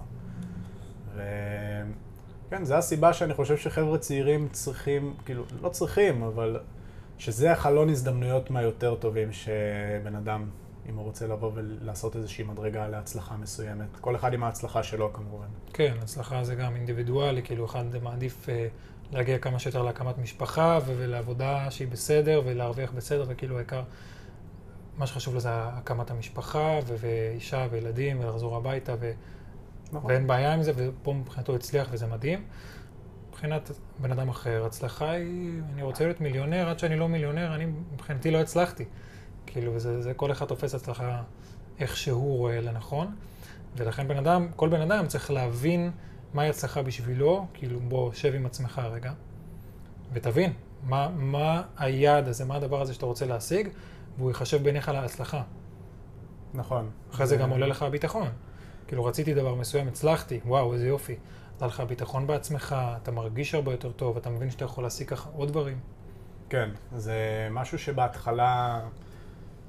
[2.49, 6.61] וכן, זו הסיבה שאני חושב שחבר'ה צעירים צריכים, כאילו, לא צריכים, אבל
[7.19, 10.49] שזה החלון הזדמנויות מהיותר טובים שבן אדם,
[10.89, 13.97] אם הוא רוצה לבוא ולעשות איזושהי מדרגה להצלחה מסוימת.
[14.01, 15.47] כל אחד עם ההצלחה שלו כמובן.
[15.73, 18.69] כן, הצלחה זה גם אינדיבידואלי, כאילו אחד מעדיף אה,
[19.13, 23.83] להגיע כמה שיותר להקמת משפחה ולעבודה שהיא בסדר ולהרוויח בסדר, וכאילו העיקר
[24.99, 29.13] מה שחשוב לו זה הקמת המשפחה, ואישה וילדים, ולחזור הביתה, ו-
[29.93, 30.11] נכון.
[30.11, 32.45] ואין בעיה עם זה, ופה מבחינתו הצליח וזה מדהים.
[33.29, 37.67] מבחינת בן אדם אחר, הצלחה היא, אני רוצה להיות מיליונר, עד שאני לא מיליונר, אני
[37.93, 38.85] מבחינתי לא הצלחתי.
[39.47, 41.23] כאילו, זה, זה כל אחד תופס הצלחה
[41.79, 43.17] איך שהוא רואה לנכון,
[43.77, 45.91] ולכן בן אדם, כל בן אדם צריך להבין
[46.35, 49.13] מהי הצלחה בשבילו, כאילו, בוא, שב עם עצמך רגע,
[50.13, 53.69] ותבין מה, מה היעד הזה, מה הדבר הזה שאתה רוצה להשיג,
[54.19, 55.43] והוא ייחשב בעיניך להצלחה.
[56.55, 56.91] נכון.
[57.11, 58.29] אחרי זה גם עולה לך הביטחון.
[58.89, 61.17] כאילו, רציתי דבר מסוים, הצלחתי, וואו, איזה יופי.
[61.59, 65.31] עלה לך ביטחון בעצמך, אתה מרגיש הרבה יותר טוב, אתה מבין שאתה יכול להשיג ככה
[65.37, 65.79] עוד דברים.
[66.49, 68.81] כן, זה משהו שבהתחלה,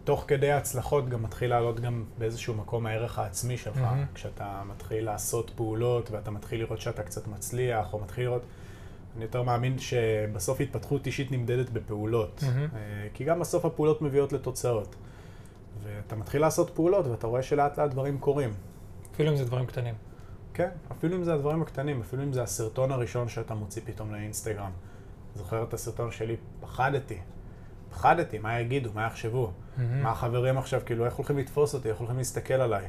[0.03, 3.77] תוך כדי ההצלחות, גם מתחיל לעלות גם באיזשהו מקום הערך העצמי שלך.
[3.77, 4.05] מהמם.
[4.13, 8.41] כשאתה מתחיל לעשות פעולות ואתה מתחיל לראות שאתה קצת מצליח, או מתחיל לראות...
[9.15, 12.43] אני יותר מאמין שבסוף התפתחות אישית נמדדת בפעולות.
[12.43, 14.95] אה, כי גם בסוף הפעולות מביאות לתוצאות.
[15.83, 18.53] ואתה מתחיל לעשות פעולות ואתה רואה שלאט לאט דברים קורים.
[19.19, 19.95] אפילו אם זה דברים קטנים.
[20.53, 24.71] כן, אפילו אם זה הדברים הקטנים, אפילו אם זה הסרטון הראשון שאתה מוציא פתאום לאינסטגרם.
[25.35, 26.35] זוכר את הסרטון שלי?
[26.61, 27.17] פחדתי.
[27.89, 29.51] פחדתי, מה יגידו, מה יחשבו?
[29.77, 30.03] מהמם.
[30.03, 32.85] מה החברים עכשיו, כאילו, איך הולכים לתפוס אותי, איך הולכים להסתכל עליי?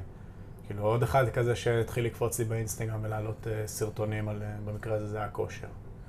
[0.67, 5.07] כאילו, עוד אחד כזה שהתחיל לקפוץ לי באינסטגרם ולהעלות uh, סרטונים על, uh, במקרה הזה
[5.07, 5.67] זה היה כושר.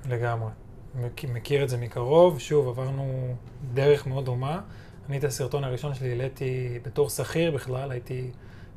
[0.08, 0.50] לגמרי.
[0.94, 3.34] מכ- מכיר את זה מקרוב, שוב, עברנו
[3.74, 4.60] דרך מאוד דומה.
[5.08, 8.30] אני את הסרטון הראשון שלי העליתי בתור שכיר בכלל, הייתי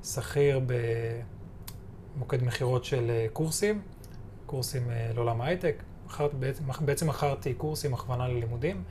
[0.03, 0.59] שכיר
[2.15, 3.81] במוקד מכירות של אה, קורסים,
[4.45, 5.83] קורסים אה, לעולם ההייטק.
[6.39, 8.83] בעצם, בעצם מכרתי קורסים, הכוונה ללימודים,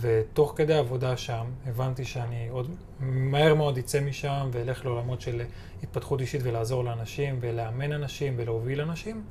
[0.00, 5.42] ותוך כדי העבודה שם הבנתי שאני עוד מהר מאוד אצא משם ואלך לעולמות של
[5.82, 9.24] התפתחות אישית ולעזור לאנשים ולאמן אנשים ולהוביל אנשים.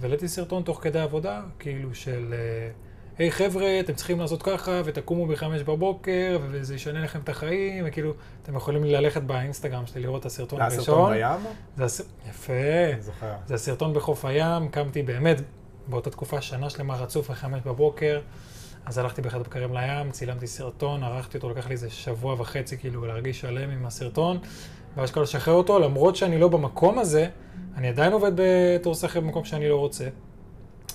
[0.00, 2.70] והעליתי סרטון תוך כדי עבודה, כאילו של, אה,
[3.18, 8.12] היי חבר'ה, אתם צריכים לעשות ככה, ותקומו בחמש בבוקר, וזה ישנה לכם את החיים, וכאילו,
[8.42, 10.84] אתם יכולים ללכת באינסטגרם שלי לראות את הסרטון זה הראשון.
[10.84, 11.52] סרטון בים?
[11.76, 12.00] זה הס...
[12.28, 12.52] יפה.
[12.92, 13.32] אני זוכר.
[13.46, 15.40] זה הסרטון בחוף הים, קמתי באמת
[15.86, 18.20] באותה תקופה שנה שלמה רצוף בחמש בבוקר,
[18.86, 23.06] אז הלכתי באחד הבקרים לים, צילמתי סרטון, ערכתי אותו, לקח לי איזה שבוע וחצי כאילו
[23.06, 24.38] להרגיש שלם עם הסרטון,
[24.96, 27.28] ואז כל לשחרר אותו, למרות שאני לא במקום הזה,
[27.76, 30.08] אני עדיין עובד בתור שכיר במקום שאני לא רוצה.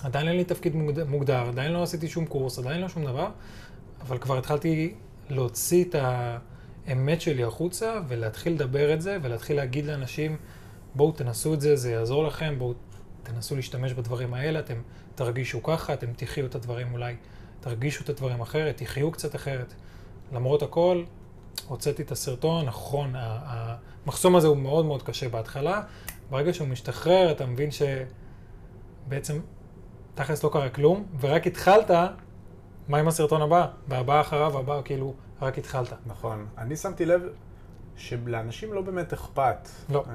[0.03, 3.29] עדיין אין לי תפקיד מוגד- מוגדר, עדיין לא עשיתי שום קורס, עדיין לא שום דבר,
[4.01, 4.93] אבל כבר התחלתי
[5.29, 5.95] להוציא את
[6.87, 10.37] האמת שלי החוצה ולהתחיל לדבר את זה ולהתחיל להגיד לאנשים,
[10.95, 12.73] בואו תנסו את זה, זה יעזור לכם, בואו
[13.23, 14.81] תנסו להשתמש בדברים האלה, אתם
[15.15, 17.15] תרגישו ככה, אתם תחיו את הדברים אולי,
[17.59, 19.73] תרגישו את הדברים אחרת, תחיו קצת אחרת.
[20.33, 21.03] למרות הכל,
[21.67, 25.81] הוצאתי את הסרטון, נכון, המחסום הזה הוא מאוד מאוד קשה בהתחלה,
[26.29, 29.39] ברגע שהוא משתחרר, אתה מבין שבעצם
[30.19, 31.91] תכלס לא קרה כלום, ורק התחלת,
[32.87, 33.67] מה עם הסרטון הבא?
[33.87, 35.93] והבא אחריו, הבא, כאילו, רק התחלת.
[36.05, 36.45] נכון.
[36.57, 37.21] אני שמתי לב
[37.95, 39.69] שלאנשים לא באמת אכפת.
[39.89, 40.03] לא.
[40.09, 40.13] אה,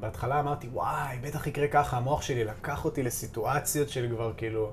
[0.00, 4.70] בהתחלה אמרתי, וואי, בטח יקרה ככה, המוח שלי לקח אותי לסיטואציות של כבר כאילו...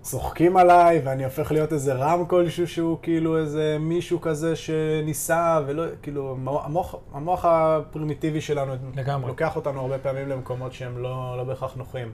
[0.00, 5.84] צוחקים עליי, ואני הופך להיות איזה רם כלשהו שהוא כאילו איזה מישהו כזה שניסה, ולא,
[6.02, 9.28] כאילו, המוח, המוח הפרימיטיבי שלנו לגמרי.
[9.28, 12.12] לוקח אותנו הרבה פעמים למקומות שהם לא, לא בהכרח נוחים.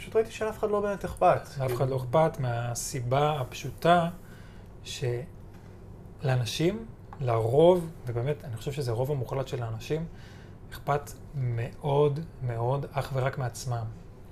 [0.00, 1.40] פשוט ראיתי שלאף אחד לא באמת אכפת.
[1.60, 4.08] לאף אחד לא אכפת מהסיבה הפשוטה
[6.22, 6.86] שלאנשים,
[7.20, 10.06] לרוב, ובאמת, אני חושב שזה הרוב המוחלט של האנשים,
[10.72, 13.84] אכפת מאוד מאוד אך ורק מעצמם.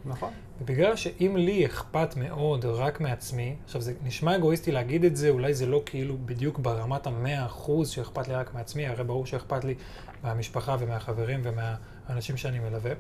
[0.05, 0.33] נכון.
[0.61, 5.55] ובגלל שאם לי אכפת מאוד רק מעצמי, עכשיו זה נשמע אגואיסטי להגיד את זה, אולי
[5.55, 9.75] זה לא כאילו בדיוק ברמת המאה אחוז שאכפת לי רק מעצמי, הרי ברור שאכפת לי
[10.23, 12.93] מהמשפחה ומהחברים ומהאנשים שאני מלווה.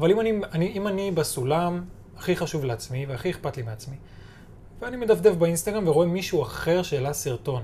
[0.00, 1.84] אבל אם אני, אני, אם אני בסולם
[2.16, 3.96] הכי חשוב לעצמי והכי אכפת לי מעצמי,
[4.80, 7.62] ואני מדפדף באינסטגרם ורואה מישהו אחר שהעלה סרטון,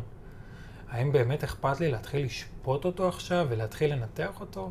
[0.88, 4.70] האם באמת אכפת לי להתחיל לשפוט אותו עכשיו ולהתחיל לנתח אותו?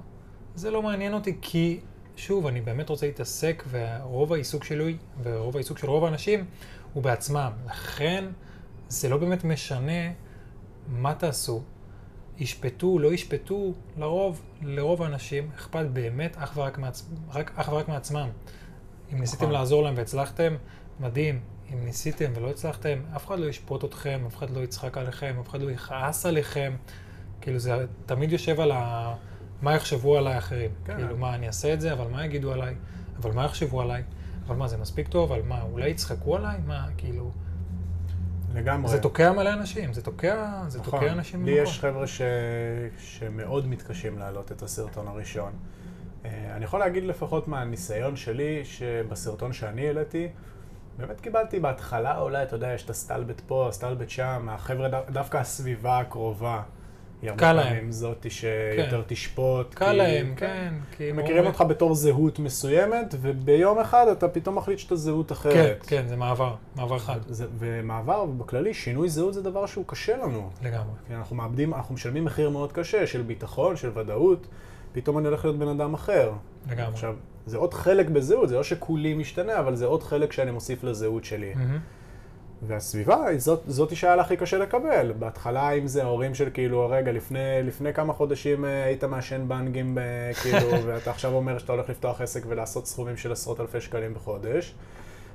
[0.56, 1.80] זה לא מעניין אותי כי,
[2.16, 6.46] שוב, אני באמת רוצה להתעסק ורוב העיסוק שלי ורוב העיסוק של רוב האנשים
[6.94, 7.52] הוא בעצמם.
[7.68, 8.26] לכן
[8.90, 10.12] זה לא באמת משנה
[10.88, 11.62] מה תעשו.
[12.40, 17.10] ישפטו, לא ישפטו, לרוב, לרוב האנשים אכפת באמת אך ורק, מעצ...
[17.34, 18.30] רק, אך ורק מעצמם.
[19.14, 19.54] אם ניסיתם נכון.
[19.54, 20.56] לעזור להם והצלחתם,
[21.00, 21.40] מדהים.
[21.74, 25.50] אם ניסיתם ולא הצלחתם, אף אחד לא ישפוט אתכם, אף אחד לא יצחק עליכם, אף
[25.50, 26.76] אחד לא יכעס עליכם.
[27.42, 29.16] כאילו זה תמיד יושב על ה...
[29.62, 30.72] מה יחשבו עליי אחרים.
[30.86, 30.96] כן.
[30.96, 32.76] כאילו, מה, אני אעשה את זה, אבל מה יגידו עליי?
[33.18, 34.04] אבל מה יחשבו עליי?
[34.48, 35.32] אבל מה, זה מספיק טוב?
[35.32, 36.58] אבל מה, אולי יצחקו עליי?
[36.66, 37.32] מה, כאילו...
[38.56, 38.92] לגמרי.
[38.92, 41.00] זה תוקע מלא אנשים, זה תוקע, זה נכון.
[41.00, 41.64] תוקע אנשים לי במקום.
[41.64, 42.22] יש חבר'ה ש...
[42.98, 45.52] שמאוד מתקשים להעלות את הסרטון הראשון.
[46.26, 50.28] אה, אני יכול להגיד לפחות מהניסיון שלי, שבסרטון שאני העליתי,
[50.98, 55.38] באמת קיבלתי בהתחלה, אולי, אתה יודע, יש את הסטלבט פה, הסטלבט שם, החבר'ה, דו- דווקא
[55.38, 56.62] הסביבה הקרובה
[57.22, 57.42] היא הרבה.
[57.64, 59.74] פעמים זאתי שיותר תשפוט.
[59.74, 60.74] קל כי- להם, כן.
[60.98, 65.28] כי הם הם מכירים אותך בתור זהות מסוימת, וביום אחד אתה פתאום מחליט שאתה זהות
[65.28, 65.84] כן, אחרת.
[65.88, 70.50] כן, זה מעבר, מעבר חד, זה, ומעבר, בכללי, שינוי זהות זה דבר שהוא קשה לנו.
[70.64, 70.94] לגמרי.
[71.08, 74.48] כי אנחנו מאבדים, אנחנו משלמים מחיר מאוד קשה של ביטחון, של ודאות,
[74.94, 76.32] פתאום אני הולך להיות בן אדם אחר.
[76.72, 76.86] לגמרי.
[76.94, 80.84] עכשיו, זה עוד חלק בזהות, זה לא שכולי משתנה, אבל זה עוד חלק שאני מוסיף
[80.84, 81.54] לזהות שלי.
[81.56, 81.80] מהמם.
[82.62, 85.14] והסביבה, היא זאת, זאתי שהיה לה הכי קשה לקבל.
[85.20, 89.98] בהתחלה, אם זה ההורים של כאילו, רגע, לפני, לפני כמה חודשים אה, היית מעשן בנגים,
[89.98, 94.14] אה, כאילו, ואתה עכשיו אומר שאתה הולך לפתוח עסק ולעשות סכומים של עשרות אלפי שקלים
[94.14, 94.76] בחודש.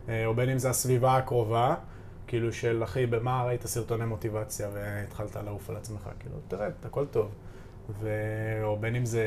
[0.08, 1.74] אה, או בין אם זה הסביבה הקרובה,
[2.26, 7.28] כאילו של אחי, במה ראית סרטוני מוטיבציה והתחלת לעוף על עצמך, כאילו, תרד, הכל טוב.
[8.00, 8.08] ו...
[8.62, 9.24] או בין אם זה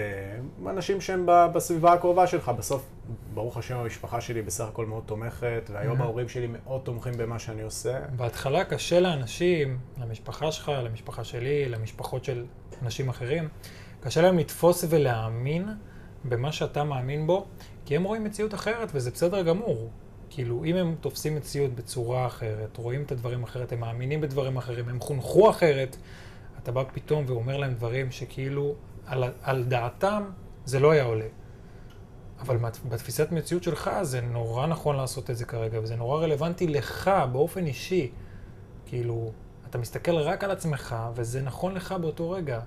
[0.67, 2.85] אנשים שהם בסביבה הקרובה שלך, בסוף,
[3.33, 6.03] ברוך השם, המשפחה שלי בסך הכל מאוד תומכת, והיום Mhm.
[6.03, 7.99] ההורים שלי מאוד תומכים במה שאני עושה.
[8.15, 12.45] בהתחלה קשה לאנשים, למשפחה שלך, למשפחה שלי, למשפחות של
[12.81, 13.47] אנשים אחרים,
[14.01, 15.67] קשה להם לתפוס ולהאמין
[16.25, 17.45] במה שאתה מאמין בו,
[17.85, 19.89] כי הם רואים מציאות אחרת וזה בסדר גמור.
[20.29, 24.89] כאילו, אם הם תופסים מציאות בצורה אחרת, רואים את הדברים אחרת, הם מאמינים בדברים אחרים,
[24.89, 25.97] הם חונכו אחרת,
[26.63, 30.23] אתה בא פתאום ואומר להם דברים שכאילו, על, על דעתם
[30.65, 31.27] זה לא היה עולה.
[32.39, 32.57] אבל
[32.89, 37.65] בתפיסת מציאות שלך זה נורא נכון לעשות את זה כרגע, וזה נורא רלוונטי לך באופן
[37.65, 38.11] אישי.
[38.85, 39.31] כאילו,
[39.69, 42.59] אתה מסתכל רק על עצמך, וזה נכון לך באותו רגע.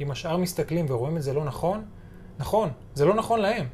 [0.00, 1.84] אם השאר מסתכלים ורואים את זה לא נכון,
[2.38, 3.66] נכון, זה לא נכון להם.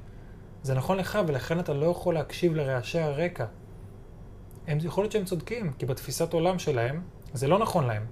[0.63, 3.47] זה נכון לך, ולכן אתה לא יכול להקשיב לרעשי הרקע.
[4.67, 8.07] הם, יכול להיות שהם צודקים, כי בתפיסת עולם שלהם, זה לא נכון להם.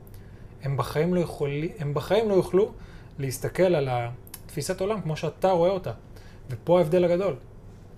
[0.66, 2.72] הם בחיים לא, יכולים, הם בחיים לא יוכלו
[3.18, 5.92] להסתכל על התפיסת עולם כמו שאתה רואה אותה.
[6.50, 7.34] ופה ההבדל הגדול.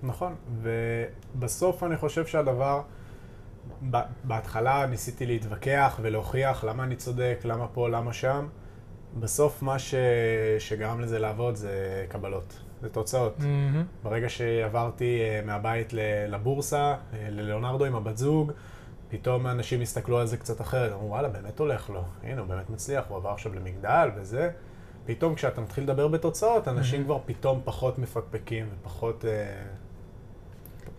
[0.03, 2.81] נכון, ובסוף אני חושב שהדבר,
[4.25, 8.47] בהתחלה ניסיתי להתווכח ולהוכיח למה אני צודק, למה פה, למה שם.
[9.21, 9.95] בסוף מה ש...
[10.59, 13.39] שגרם לזה לעבוד זה קבלות, זה תוצאות.
[13.39, 13.85] מהמם.
[14.03, 15.93] ברגע שעברתי אה, מהבית
[16.29, 18.53] לבורסה, אה, ללאונרדו עם הבת זוג,
[19.09, 22.71] פתאום אנשים הסתכלו על זה קצת אחרת, אמרו וואלה, באמת הולך לו, הנה, הוא באמת
[22.71, 24.51] מצליח, הוא עבר עכשיו למגדל וזה.
[25.07, 27.05] פתאום כשאתה מתחיל לדבר בתוצאות, אנשים Mhm.
[27.05, 29.25] כבר פתאום פחות מפקפקים ופחות...
[29.25, 29.63] אה,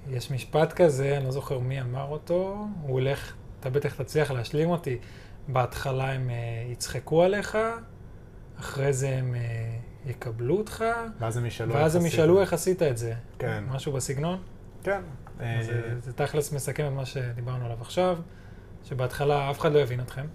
[0.09, 4.69] יש משפט כזה, אני לא זוכר מי אמר אותו, הוא הולך, אתה בטח תצליח להשלים
[4.69, 4.97] אותי.
[5.47, 7.57] בהתחלה הם uh, יצחקו עליך,
[8.59, 10.85] אחרי זה הם uh, יקבלו אותך,
[11.19, 12.13] ואז הם ישאלו ואז איך הם עשית.
[12.13, 13.13] ישאלו איך עשית את זה.
[13.39, 13.63] כן.
[13.67, 14.37] משהו בסגנון?
[14.83, 15.01] כן.
[15.41, 18.17] אה, זה, זה תכלס מסכם את מה שדיברנו עליו עכשיו,
[18.83, 20.25] שבהתחלה אף אחד לא יבין אתכם.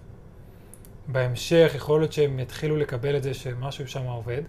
[1.07, 4.41] בהמשך יכול להיות שהם יתחילו לקבל את זה שמשהו שם עובד.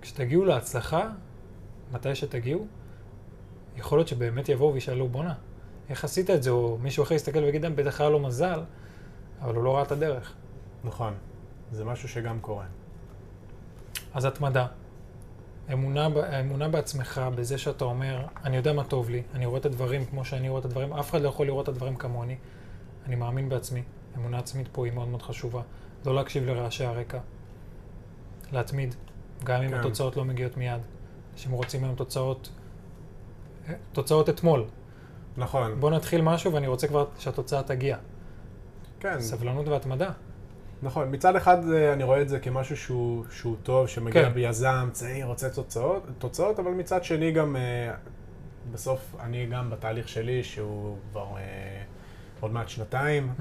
[0.00, 1.08] כשתגיעו להצלחה,
[1.92, 2.66] מתי שתגיעו,
[3.76, 5.34] יכול להיות שבאמת יבואו וישאלו, בואנה,
[5.88, 6.50] איך עשית את זה?
[6.50, 8.60] או מישהו אחר יסתכל ויגיד, "אה, בטח היה לו מזל,
[9.40, 10.34] אבל הוא לא ראה את הדרך.
[10.84, 11.14] נכון.
[11.72, 12.64] זה משהו שגם קורה.
[14.14, 14.66] אז התמדה.
[15.72, 16.08] אמונה,
[16.40, 20.24] אמונה בעצמך, בזה שאתה אומר, אני יודע מה טוב לי, אני רואה את הדברים כמו
[20.24, 22.36] שאני רואה את הדברים, אף אחד לא יכול לראות את הדברים כמוני.
[23.06, 23.82] אני מאמין בעצמי.
[24.16, 25.62] אמונה עצמית פה היא מאוד מאוד חשובה.
[26.06, 27.18] לא להקשיב לרעשי הרקע.
[28.52, 28.94] להתמיד,
[29.44, 29.74] גם אם כן.
[29.74, 30.80] התוצאות לא מגיעות מיד.
[31.32, 32.50] אנשים רוצים היום תוצאות,
[33.68, 34.64] אה, תוצאות אתמול.
[35.36, 35.80] נכון.
[35.80, 37.96] בוא נתחיל משהו ואני רוצה כבר שהתוצאה תגיע.
[39.00, 39.20] כן.
[39.20, 40.10] סבלנות והתמדה.
[40.82, 44.34] נכון, מצד אחד אה, אני רואה את זה כמשהו שהוא, שהוא טוב, שמגיע כן.
[44.34, 47.94] ביזם, צעיר, רוצה תוצאות, תוצאות, אבל מצד שני גם, אה,
[48.72, 51.82] בסוף אני גם בתהליך שלי, שהוא כבר אה,
[52.40, 53.32] עוד מעט שנתיים.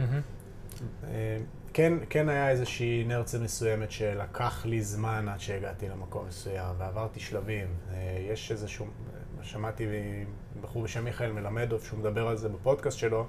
[1.04, 1.38] אה,
[1.74, 7.67] כן, כן היה איזושהי אינרציה מסוימת שלקח לי זמן עד שהגעתי למקום מסוים, ועברתי שלבים.
[8.32, 8.86] יש איזשהו,
[9.41, 9.88] שמעתי
[10.62, 13.28] בחור בשם מיכאל מלמדוב, שהוא מדבר על זה בפודקאסט שלו,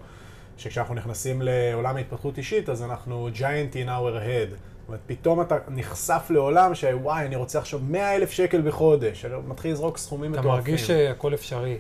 [0.57, 4.51] שכשאנחנו נכנסים לעולם ההתפתחות אישית, אז אנחנו giant in our head.
[4.51, 9.25] זאת אומרת, פתאום אתה נחשף לעולם שוואי, אני רוצה עכשיו 100 אלף שקל בחודש.
[9.25, 10.61] אני מתחיל לזרוק סכומים אתה מטורפים.
[10.61, 11.79] מרגיש שהכל אפשרי.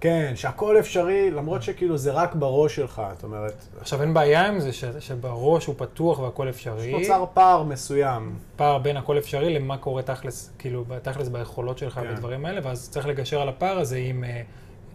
[0.00, 3.02] כן, שהכל אפשרי, למרות שכאילו זה רק בראש שלך.
[3.14, 6.92] זאת אומרת, עכשיו אין בעיה עם זה ש, שבראש הוא פתוח והכל אפשרי.
[6.92, 8.36] נוצר פער מסוים.
[8.56, 12.14] פער בין הכל אפשרי למה קורה תכלס, כאילו, תכלס ביכולות שלך כן.
[12.14, 14.42] בדברים האלה, ואז צריך לגשר על הפער הזה עם אה,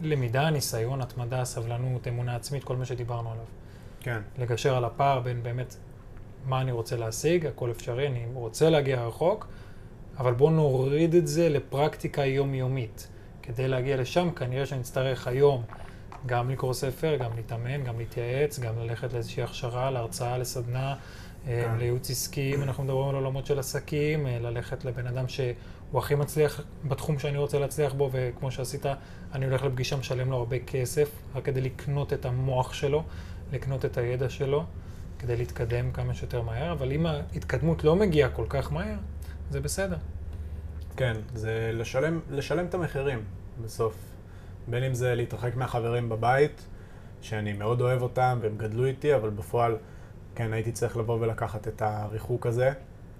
[0.02, 3.44] למידה, ניסיון, התמדה, סבלנות, אמונה עצמית, כל מה שדיברנו עליו.
[4.00, 4.20] כן.
[4.38, 5.76] לגשר על הפער בין באמת
[6.46, 9.46] מה אני רוצה להשיג, הכל אפשרי, אני רוצה להגיע רחוק,
[10.18, 13.08] אבל בואו נוריד את זה לפרקטיקה יומיומית.
[13.42, 15.62] כדי להגיע לשם, כנראה שנצטרך היום
[16.26, 20.94] גם לקרוא ספר, גם להתאמן, גם להתייעץ, גם ללכת לאיזושהי הכשרה, להרצאה, לסדנה,
[21.46, 21.78] אה, כן.
[21.78, 25.28] לייעוץ עסקי, אם אנחנו מדברים על עולמות של עסקים, אה, ללכת לבן אדם
[25.90, 28.86] שהוא הכי מצליח בתחום שאני רוצה להצליח בו, וכמו שעשית,
[29.32, 33.04] אני הולך לפגישה, משלם לו הרבה כסף, רק כדי לקנות את המוח שלו,
[33.52, 34.64] לקנות את הידע שלו.
[35.20, 38.96] כדי להתקדם כמה שיותר מהר, אבל אם ההתקדמות לא מגיעה כל כך מהר,
[39.50, 39.96] זה בסדר.
[40.96, 43.22] כן, זה לשלם, לשלם את המחירים
[43.64, 43.94] בסוף.
[44.68, 46.66] בין אם זה להתרחק מהחברים בבית,
[47.22, 49.76] שאני מאוד אוהב אותם והם גדלו איתי, אבל בפועל,
[50.34, 52.72] כן, הייתי צריך לבוא ולקחת את הריחוק הזה,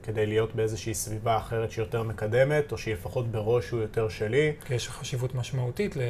[0.02, 4.52] כדי להיות באיזושהי סביבה אחרת שהיא יותר מקדמת, או שהיא לפחות בראש הוא יותר שלי.
[4.64, 6.00] כי יש חשיבות משמעותית ל-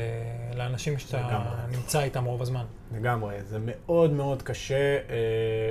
[0.55, 1.76] לאנשים שאתה לגמרי.
[1.76, 2.64] נמצא איתם רוב הזמן.
[2.96, 3.35] לגמרי.
[3.48, 4.76] זה מאוד מאוד קשה
[5.11, 5.70] אה,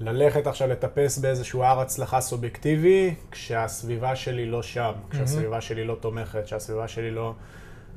[0.00, 6.44] ללכת עכשיו לטפס באיזשהו הר הצלחה סובייקטיבי, כשהסביבה שלי לא שם, כשהסביבה שלי לא תומכת,
[6.44, 7.34] כשהסביבה שלי לא...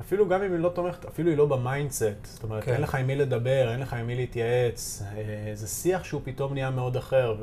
[0.00, 2.24] אפילו גם אם היא לא תומכת, אפילו היא לא ב mindset.
[2.24, 2.72] זאת אומרת, כן.
[2.72, 5.02] אין לך עם מי לדבר, אין לך עם מי להתייעץ.
[5.16, 7.36] אה, זה שיח שהוא פתאום נהיה מאוד אחר,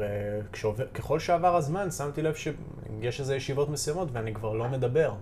[0.77, 5.13] וככל שעבר הזמן, שמתי לב שיש איזה ישיבות מסוימות ואני כבר לא מדבר.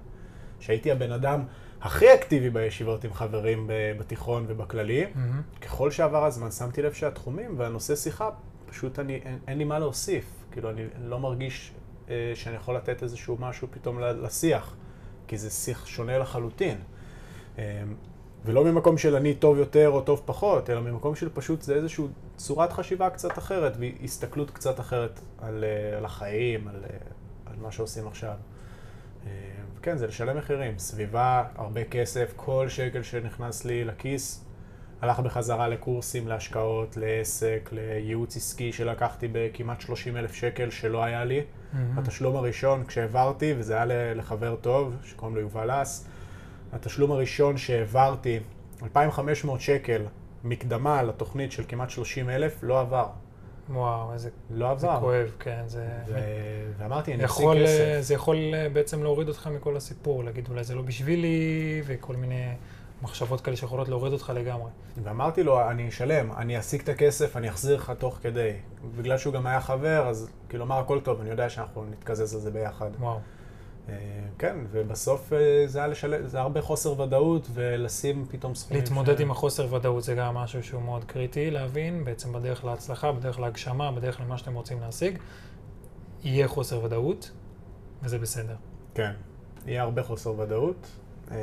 [0.60, 1.44] שהייתי הבן אדם
[1.82, 3.70] הכי אקטיבי בישיבות עם חברים
[4.00, 5.42] בתיכון ובכללי, מהמם.
[5.62, 8.30] ככל שעבר הזמן שמתי לב שהתחומים והנושא שיחה,
[8.66, 10.26] פשוט אני, אין, אין לי מה להוסיף.
[10.52, 11.72] כאילו, אני לא מרגיש
[12.10, 14.76] אה, שאני יכול לתת איזשהו משהו פתאום לשיח,
[15.28, 16.78] כי זה שיח שונה לחלוטין.
[17.60, 17.84] אה,
[18.46, 22.06] ולא ממקום של אני טוב יותר או טוב פחות, אלא ממקום של פשוט זה איזושהי
[22.38, 26.98] צורת חשיבה קצת אחרת והסתכלות קצת אחרת על, אה, על החיים, על, אה,
[27.46, 28.34] על מה שעושים עכשיו.
[29.28, 29.32] אה,
[29.82, 30.80] כן, זה לשלם מחירים.
[30.80, 34.46] סביבה, הרבה כסף, כל שקל שנכנס לי לכיס
[35.02, 41.42] הלך בחזרה לקורסים, להשקעות, לעסק, לייעוץ עסקי שלקחתי בכמעט 30 אלף שקל שלא היה לי.
[41.74, 42.00] מהמם.
[42.00, 46.08] התשלום הראשון כשהעברתי, וזה היה לחבר טוב, שקוראים לו יובל אס,
[46.76, 48.40] התשלום הראשון שהעברתי,
[48.84, 50.02] 2,500 שקל
[50.44, 53.08] מקדמה לתוכנית של כמעט 30 אלף, לא עבר.
[53.70, 55.00] וואו, איזה לא זה עבר.
[55.00, 55.88] כואב, כן, זה...
[56.08, 56.20] ו...
[56.78, 58.02] ואמרתי, אני אפסיק יכול, אה, כסף.
[58.02, 62.46] זה יכול אה, בעצם להוריד אותך מכל הסיפור, להגיד אולי זה לא בשבילי, וכל מיני
[63.02, 64.70] מחשבות כאלה שיכולות להוריד אותך לגמרי.
[65.04, 68.52] ואמרתי לו, אני אשלם, אני אשיג את הכסף, אני אחזיר לך תוך כדי.
[68.98, 72.42] בגלל שהוא גם היה חבר, אז כאילו אמר הכל טוב, אני יודע שאנחנו נתקזז על
[72.42, 72.90] זה ביחד.
[73.00, 73.20] וואו.
[73.90, 73.94] אה,
[74.38, 78.84] כן, ובסוף אה, זה היה לשלם, זה הרבה חוסר ודאות, ולשים פתאום סכומים.
[78.84, 83.12] להתמודד ש- עם החוסר ודאות זה גם משהו שהוא מאוד קריטי להבין, בעצם בדרך להצלחה,
[83.12, 85.18] בדרך להגשמה, בדרך למה שאתם רוצים להשיג,
[86.24, 87.32] יהיה חוסר ודאות,
[88.04, 88.56] וזה בסדר.
[88.96, 89.12] כן,
[89.66, 90.88] יהיה הרבה חוסר ודאות.
[91.32, 91.38] אה,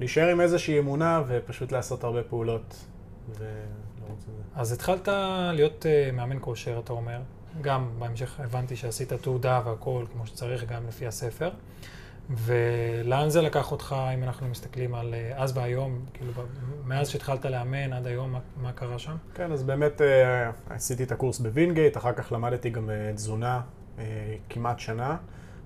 [0.00, 2.84] להישאר עם איזושהי אמונה ופשוט לעשות הרבה פעולות.
[3.38, 3.50] זה.
[4.54, 5.08] אז התחלת
[5.52, 7.20] להיות מאמן כושר, אתה אומר.
[7.60, 11.50] גם בהמשך הבנתי שעשית תעודה והכל כמו שצריך, גם לפי הספר.
[12.30, 16.32] ולאן זה לקח אותך, אם אנחנו מסתכלים על אה, אז והיום, כאילו,
[16.84, 19.16] מאז שהתחלת לאמן עד היום, מה, מה קרה שם?
[19.34, 23.60] כן, אז באמת אה, עשיתי את הקורס בווינגייט, אחר כך למדתי גם אה, תזונה
[23.98, 24.04] אה,
[24.48, 25.16] כמעט שנה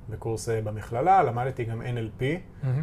[0.09, 2.23] בקורס אה, במכללה, למדתי גם NLP.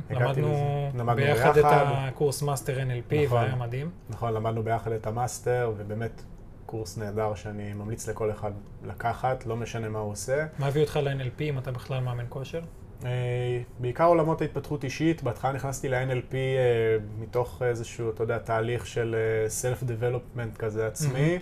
[0.09, 0.91] הגעתי למדנו.
[0.95, 1.85] למדנו ביחד את ביחד.
[1.87, 3.37] הקורס מאסטר NLP, נכון.
[3.37, 3.89] והיה מדהים.
[4.09, 6.23] נכון, למדנו ביחד את המאסטר, ובאמת
[6.71, 8.51] קורס נהדר שאני ממליץ לכל אחד
[8.83, 10.45] לקחת, לא משנה מה הוא עושה.
[10.59, 12.61] מה הביא אותך ל-NLP אם אתה בכלל מאמן כושר?
[13.05, 19.15] אה, בעיקר עולמות ההתפתחות אישית, בהתחלה נכנסתי ל-NLP אה, מתוך איזשהו, אתה יודע, תהליך של
[19.15, 21.39] אה, self-development כזה עצמי,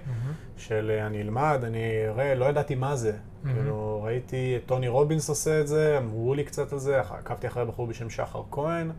[0.58, 3.14] של אני אלמד, אני אראה, לא ידעתי מה זה.
[3.44, 7.66] כאילו, ראיתי את טוני רובינס עושה את זה, אמרו לי קצת על זה, עקבתי אחרי
[7.66, 8.92] בחור בשם שחר כהן.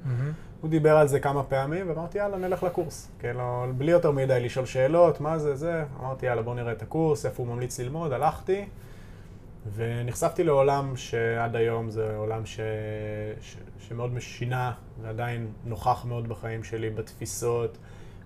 [0.61, 3.11] הוא דיבר על זה כמה פעמים, ואמרתי, יאללה, נלך לקורס.
[3.18, 5.85] כאילו, בלי יותר מדי לשאול שאלות, מה זה, זה.
[6.01, 8.64] אמרתי, יאללה, בוא נראה את הקורס, איפה הוא ממליץ ללמוד, הלכתי,
[9.75, 12.61] ונחשפתי לעולם שעד היום זה עולם ש...
[13.40, 13.57] ש...
[13.79, 17.79] שמאוד משינה, ועדיין נוכח מאוד בחיים שלי, בתפיסות,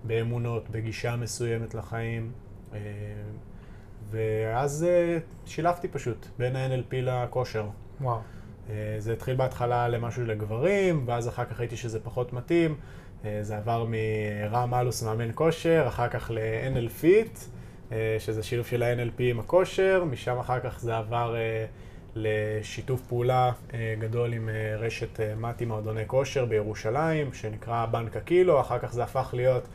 [0.03, 2.31] באמונות, בגישה מסוימת לחיים.
[2.73, 2.79] אה,
[4.11, 7.65] ואז אה, שילבתי פשוט בין ה-NLP לכושר.
[8.01, 8.19] וואו.
[8.69, 12.75] אה, זה התחיל בהתחלה למשהו לגברים, ואז אחר כך ראיתי שזה פחות מתאים.
[13.25, 17.05] אה, זה עבר מרם אלוס מאמן כושר, אחר כך ל-NL
[17.91, 21.35] אה, שזה שילוב של ה-NLP עם הכושר, משם אחר כך זה עבר
[22.15, 23.51] לשיתוף פעולה
[23.99, 24.49] גדול עם
[24.79, 29.67] רשת מתי מועדוני כושר בירושלים, שנקרא בנק הקילו, אחר כך זה הפך להיות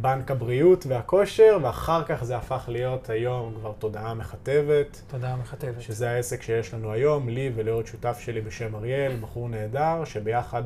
[0.00, 5.02] בנק הבריאות והכושר, ואחר כך זה הפך להיות היום כבר תודעה מכתבת.
[5.06, 5.82] תודה מכתבת.
[5.82, 10.62] שזה העסק שיש לנו היום, לי ולעוד שותף שלי בשם אריאל, בחור נהדר, שביחד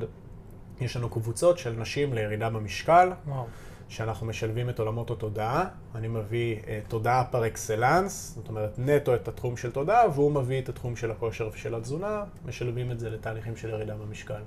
[0.80, 3.46] יש לנו קבוצות של נשים לירידה במשקל, וואו.
[3.88, 5.64] שאנחנו משלבים את עולמות התודעה.
[5.94, 10.60] אני מביא אה, תודעה פר אקסלנס, זאת אומרת נטו את התחום של תודעה, והוא מביא
[10.60, 14.42] את התחום של הכושר ושל התזונה, משלבים את זה לתהליכים של ירידה במשקל.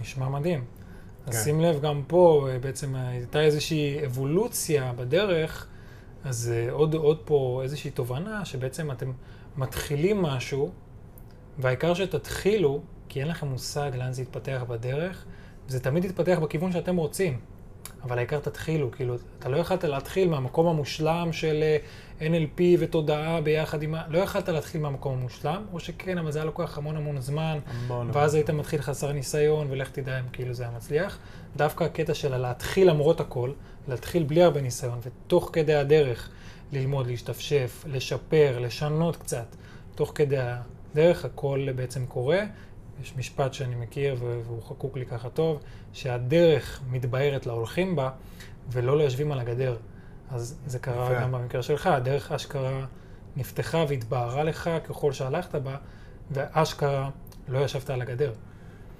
[0.00, 0.64] נשמע מדהים.
[1.26, 1.42] אז כן.
[1.44, 5.66] שים לב, גם פה אה, בעצם הייתה איזושהי אבולוציה בדרך,
[6.24, 9.12] אז אה, עוד, עוד פה איזושהי תובנה שבעצם אתם
[9.56, 10.70] מתחילים משהו,
[11.58, 15.24] והעיקר שתתחילו, כי אין לכם מושג לאן זה יתפתח בדרך,
[15.68, 17.40] זה תמיד יתפתח בכיוון שאתם רוצים.
[18.02, 21.78] אבל העיקר תתחילו, כאילו, אתה לא יכלת להתחיל מהמקום המושלם של אה,
[22.20, 24.02] NLP ותודעה ביחד עם ה...
[24.08, 28.10] לא יכלת להתחיל מהמקום המושלם, או שכן, אבל זה היה לוקח המון המון זמן, המון,
[28.12, 28.46] ואז המון.
[28.46, 31.18] היית מתחיל חסר ניסיון, ולך תדע אם כאילו זה היה מצליח.
[31.56, 33.52] דווקא הקטע של להתחיל למרות הכל,
[33.88, 36.28] להתחיל בלי הרבה ניסיון, ותוך כדי הדרך
[36.72, 39.56] ללמוד, להשתפשף, לשפר, לשנות קצת,
[39.94, 42.40] תוך כדי הדרך הכל בעצם קורה.
[43.02, 48.10] יש משפט שאני מכיר והוא חקוק לי ככה טוב, שהדרך מתבהרת להולכים בה
[48.68, 49.76] ולא ליושבים על הגדר.
[50.30, 51.20] אז זה קרה יפה.
[51.20, 52.86] גם במקרה שלך, הדרך אשכרה
[53.36, 55.76] נפתחה והתבהרה לך ככל שהלכת בה,
[56.30, 57.10] ואשכרה
[57.48, 58.32] לא ישבת על הגדר.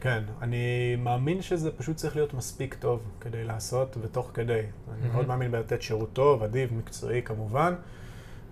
[0.01, 4.61] כן, אני מאמין שזה פשוט צריך להיות מספיק טוב כדי לעשות, ותוך כדי.
[4.93, 5.09] אני.
[5.13, 7.75] מאוד מאמין בלתת שירות טוב, אדיב, מקצועי כמובן,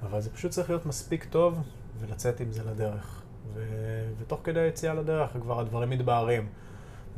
[0.02, 1.60] אבל זה פשוט צריך להיות מספיק טוב
[2.00, 3.21] ולצאת עם זה לדרך.
[3.54, 3.60] ו...
[4.18, 6.46] ותוך כדי היציאה לדרך כבר הדברים מתבהרים,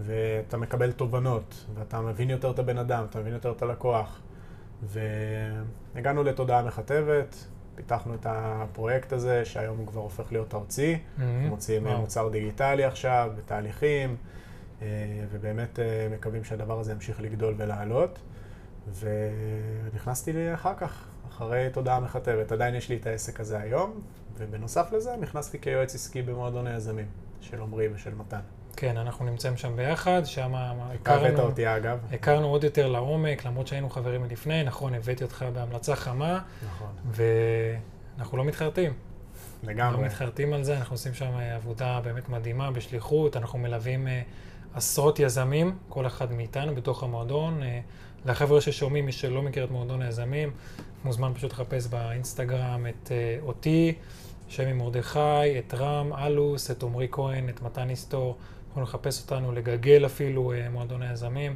[0.00, 4.20] ואתה מקבל תובנות, ואתה מבין יותר את הבן אדם, אתה מבין יותר את הלקוח.
[4.82, 10.98] והגענו לתודעה מכתבת, פיתחנו את הפרויקט הזה, שהיום הוא כבר הופך להיות ארצי.
[11.18, 11.98] אנחנו מוציאים וואו.
[12.00, 14.16] מוצר דיגיטלי עכשיו, בתהליכים,
[14.82, 14.86] אה,
[15.30, 18.18] ובאמת אה, מקווים שהדבר הזה ימשיך לגדול ולעלות.
[19.00, 22.52] ונכנסתי אחר כך, אחרי תודעה מכתבת.
[22.52, 24.00] עדיין יש לי את העסק הזה היום,
[24.38, 27.06] ובנוסף לזה נכנסתי כיועץ עסקי במועדון היזמים,
[27.40, 28.40] של עמרי ושל מתן.
[28.76, 30.54] כן, אנחנו נמצאים שם ביחד, שם
[31.02, 31.98] אתה הבאת הכרנו, אותי אגב.
[32.12, 36.92] הכרנו עוד יותר לעומק, למרות שהיינו חברים מלפני, נכון, הבאתי אותך בהמלצה חמה, נכון,
[38.16, 38.92] ואנחנו לא מתחרטים.
[39.62, 40.06] לא לגמרי.
[40.06, 44.22] מתחרטים על זה, אנחנו עושים שם אה, עבודה באמת מדהימה בשליחות, אנחנו מלווים אה,
[44.74, 47.60] עשרות יזמים, כל אחד מאיתנו בתוך המועדון.
[48.26, 50.50] לחבר'ה ששומעים, מי שלא מכיר את מועדון היזמים,
[51.04, 53.94] מוזמן פשוט לחפש באינסטגרם את אה, אותי,
[54.48, 58.36] שמי מרדכי, את רם אלוס, את עמרי כהן, את מתן היסטור,
[58.70, 61.54] יכולים לחפש אותנו, לגגל אפילו אה, מועדון היזמים.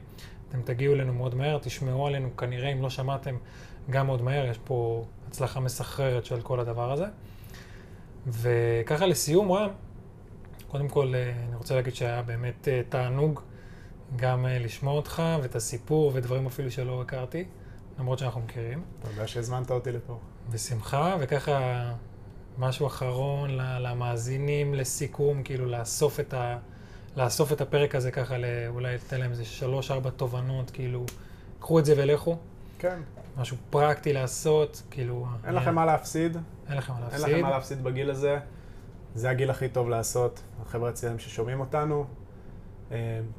[0.48, 3.36] אתם תגיעו אלינו מאוד מהר, תשמעו עלינו, כנראה אם לא שמעתם,
[3.90, 7.06] גם מאוד מהר, יש פה הצלחה מסחררת של כל הדבר הזה.
[8.26, 9.70] וככה לסיום, רם,
[10.68, 13.40] קודם כל אה, אני רוצה להגיד שהיה באמת תענוג
[14.16, 17.44] גם אה, לשמוע אותך ואת הסיפור ודברים אפילו שלא הכרתי,
[17.98, 18.82] למרות שאנחנו מכירים.
[19.02, 20.18] תודה שהזמנת אותי לפה.
[20.50, 21.90] בשמחה, וככה
[22.58, 26.58] משהו אחרון למאזינים לסיכום, כאילו לאסוף את, ה,
[27.16, 31.04] לאסוף את הפרק הזה ככה, ל- אולי לתת להם איזה שלוש-ארבע תובנות, כאילו,
[31.60, 32.36] קחו את זה ולכו,
[32.78, 33.00] כן,
[33.36, 35.26] משהו פרקטי לעשות, כאילו...
[35.44, 36.36] אין לכם מה להפסיד,
[36.68, 37.28] אין לכם מה אין להפסיד.
[37.28, 38.38] לכם מה להפסיד בגיל הזה.
[39.14, 40.42] זה הגיל הכי טוב לעשות.
[40.62, 42.04] החבר'ה הצעירים ששומעים אותנו, אה,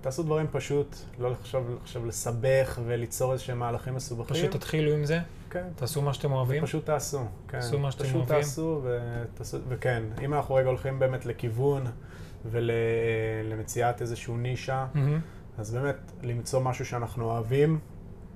[0.01, 4.35] תעשו דברים פשוט, לא לחשוב, לחשוב לסבך וליצור איזשהם מהלכים מסובכים.
[4.37, 5.19] פשוט תתחילו עם זה,
[5.49, 5.67] כן.
[5.75, 6.63] תעשו מה שאתם אוהבים.
[6.63, 7.59] פשוט תעשו, כן.
[7.59, 8.35] תעשו מה שאתם פשוט אוהבים.
[8.37, 11.83] תעשו, ותעשו, וכן, אם אנחנו רגע הולכים באמת לכיוון
[12.45, 15.19] ולמציאת איזשהו נישה, מהמם.
[15.57, 17.79] אז באמת למצוא משהו שאנחנו אוהבים,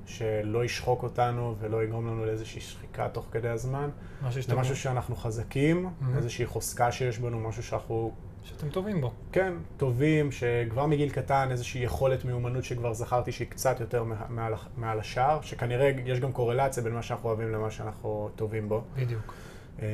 [0.06, 3.90] שלא ישחוק אותנו ולא יגרום לנו לאיזושהי שחיקה תוך כדי הזמן.
[4.22, 6.18] משהו זה שאתם, משהו שאנחנו חזקים, Mhm.
[6.18, 8.12] איזושהי חוזקה שיש בנו, משהו שאנחנו,
[8.44, 9.12] שאתם טובים בו.
[9.32, 15.00] כן, טובים, שכבר מגיל קטן איזושהי יכולת מיומנות שכבר זכרתי שהיא קצת יותר מעל, מעל
[15.00, 18.84] השאר, שכנראה יש גם קורלציה בין מה שאנחנו אוהבים למה שאנחנו טובים בו.
[18.98, 19.34] בדיוק.
[19.82, 19.88] אה,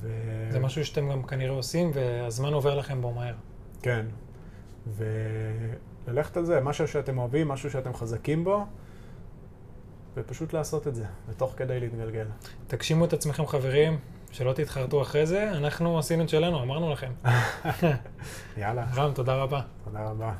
[0.00, 0.08] ו...
[0.50, 3.34] זה משהו שאתם גם כנראה עושים, והזמן עובר לכם בו מהר.
[3.82, 4.06] כן.
[6.06, 8.64] וללכת על זה, משהו שאתם אוהבים, משהו שאתם חזקים בו,
[10.16, 12.26] ופשוט לעשות את זה, ותוך כדי להתגלגל.
[12.66, 13.98] תגשימו את עצמכם, חברים,
[14.36, 15.50] שלא תתחרטו אחרי זה.
[15.50, 17.12] אנחנו עשינו את שלנו, אמרנו לכם.
[18.56, 19.60] יאללה, רם, תודה רבה.
[19.84, 20.32] תודה רבה.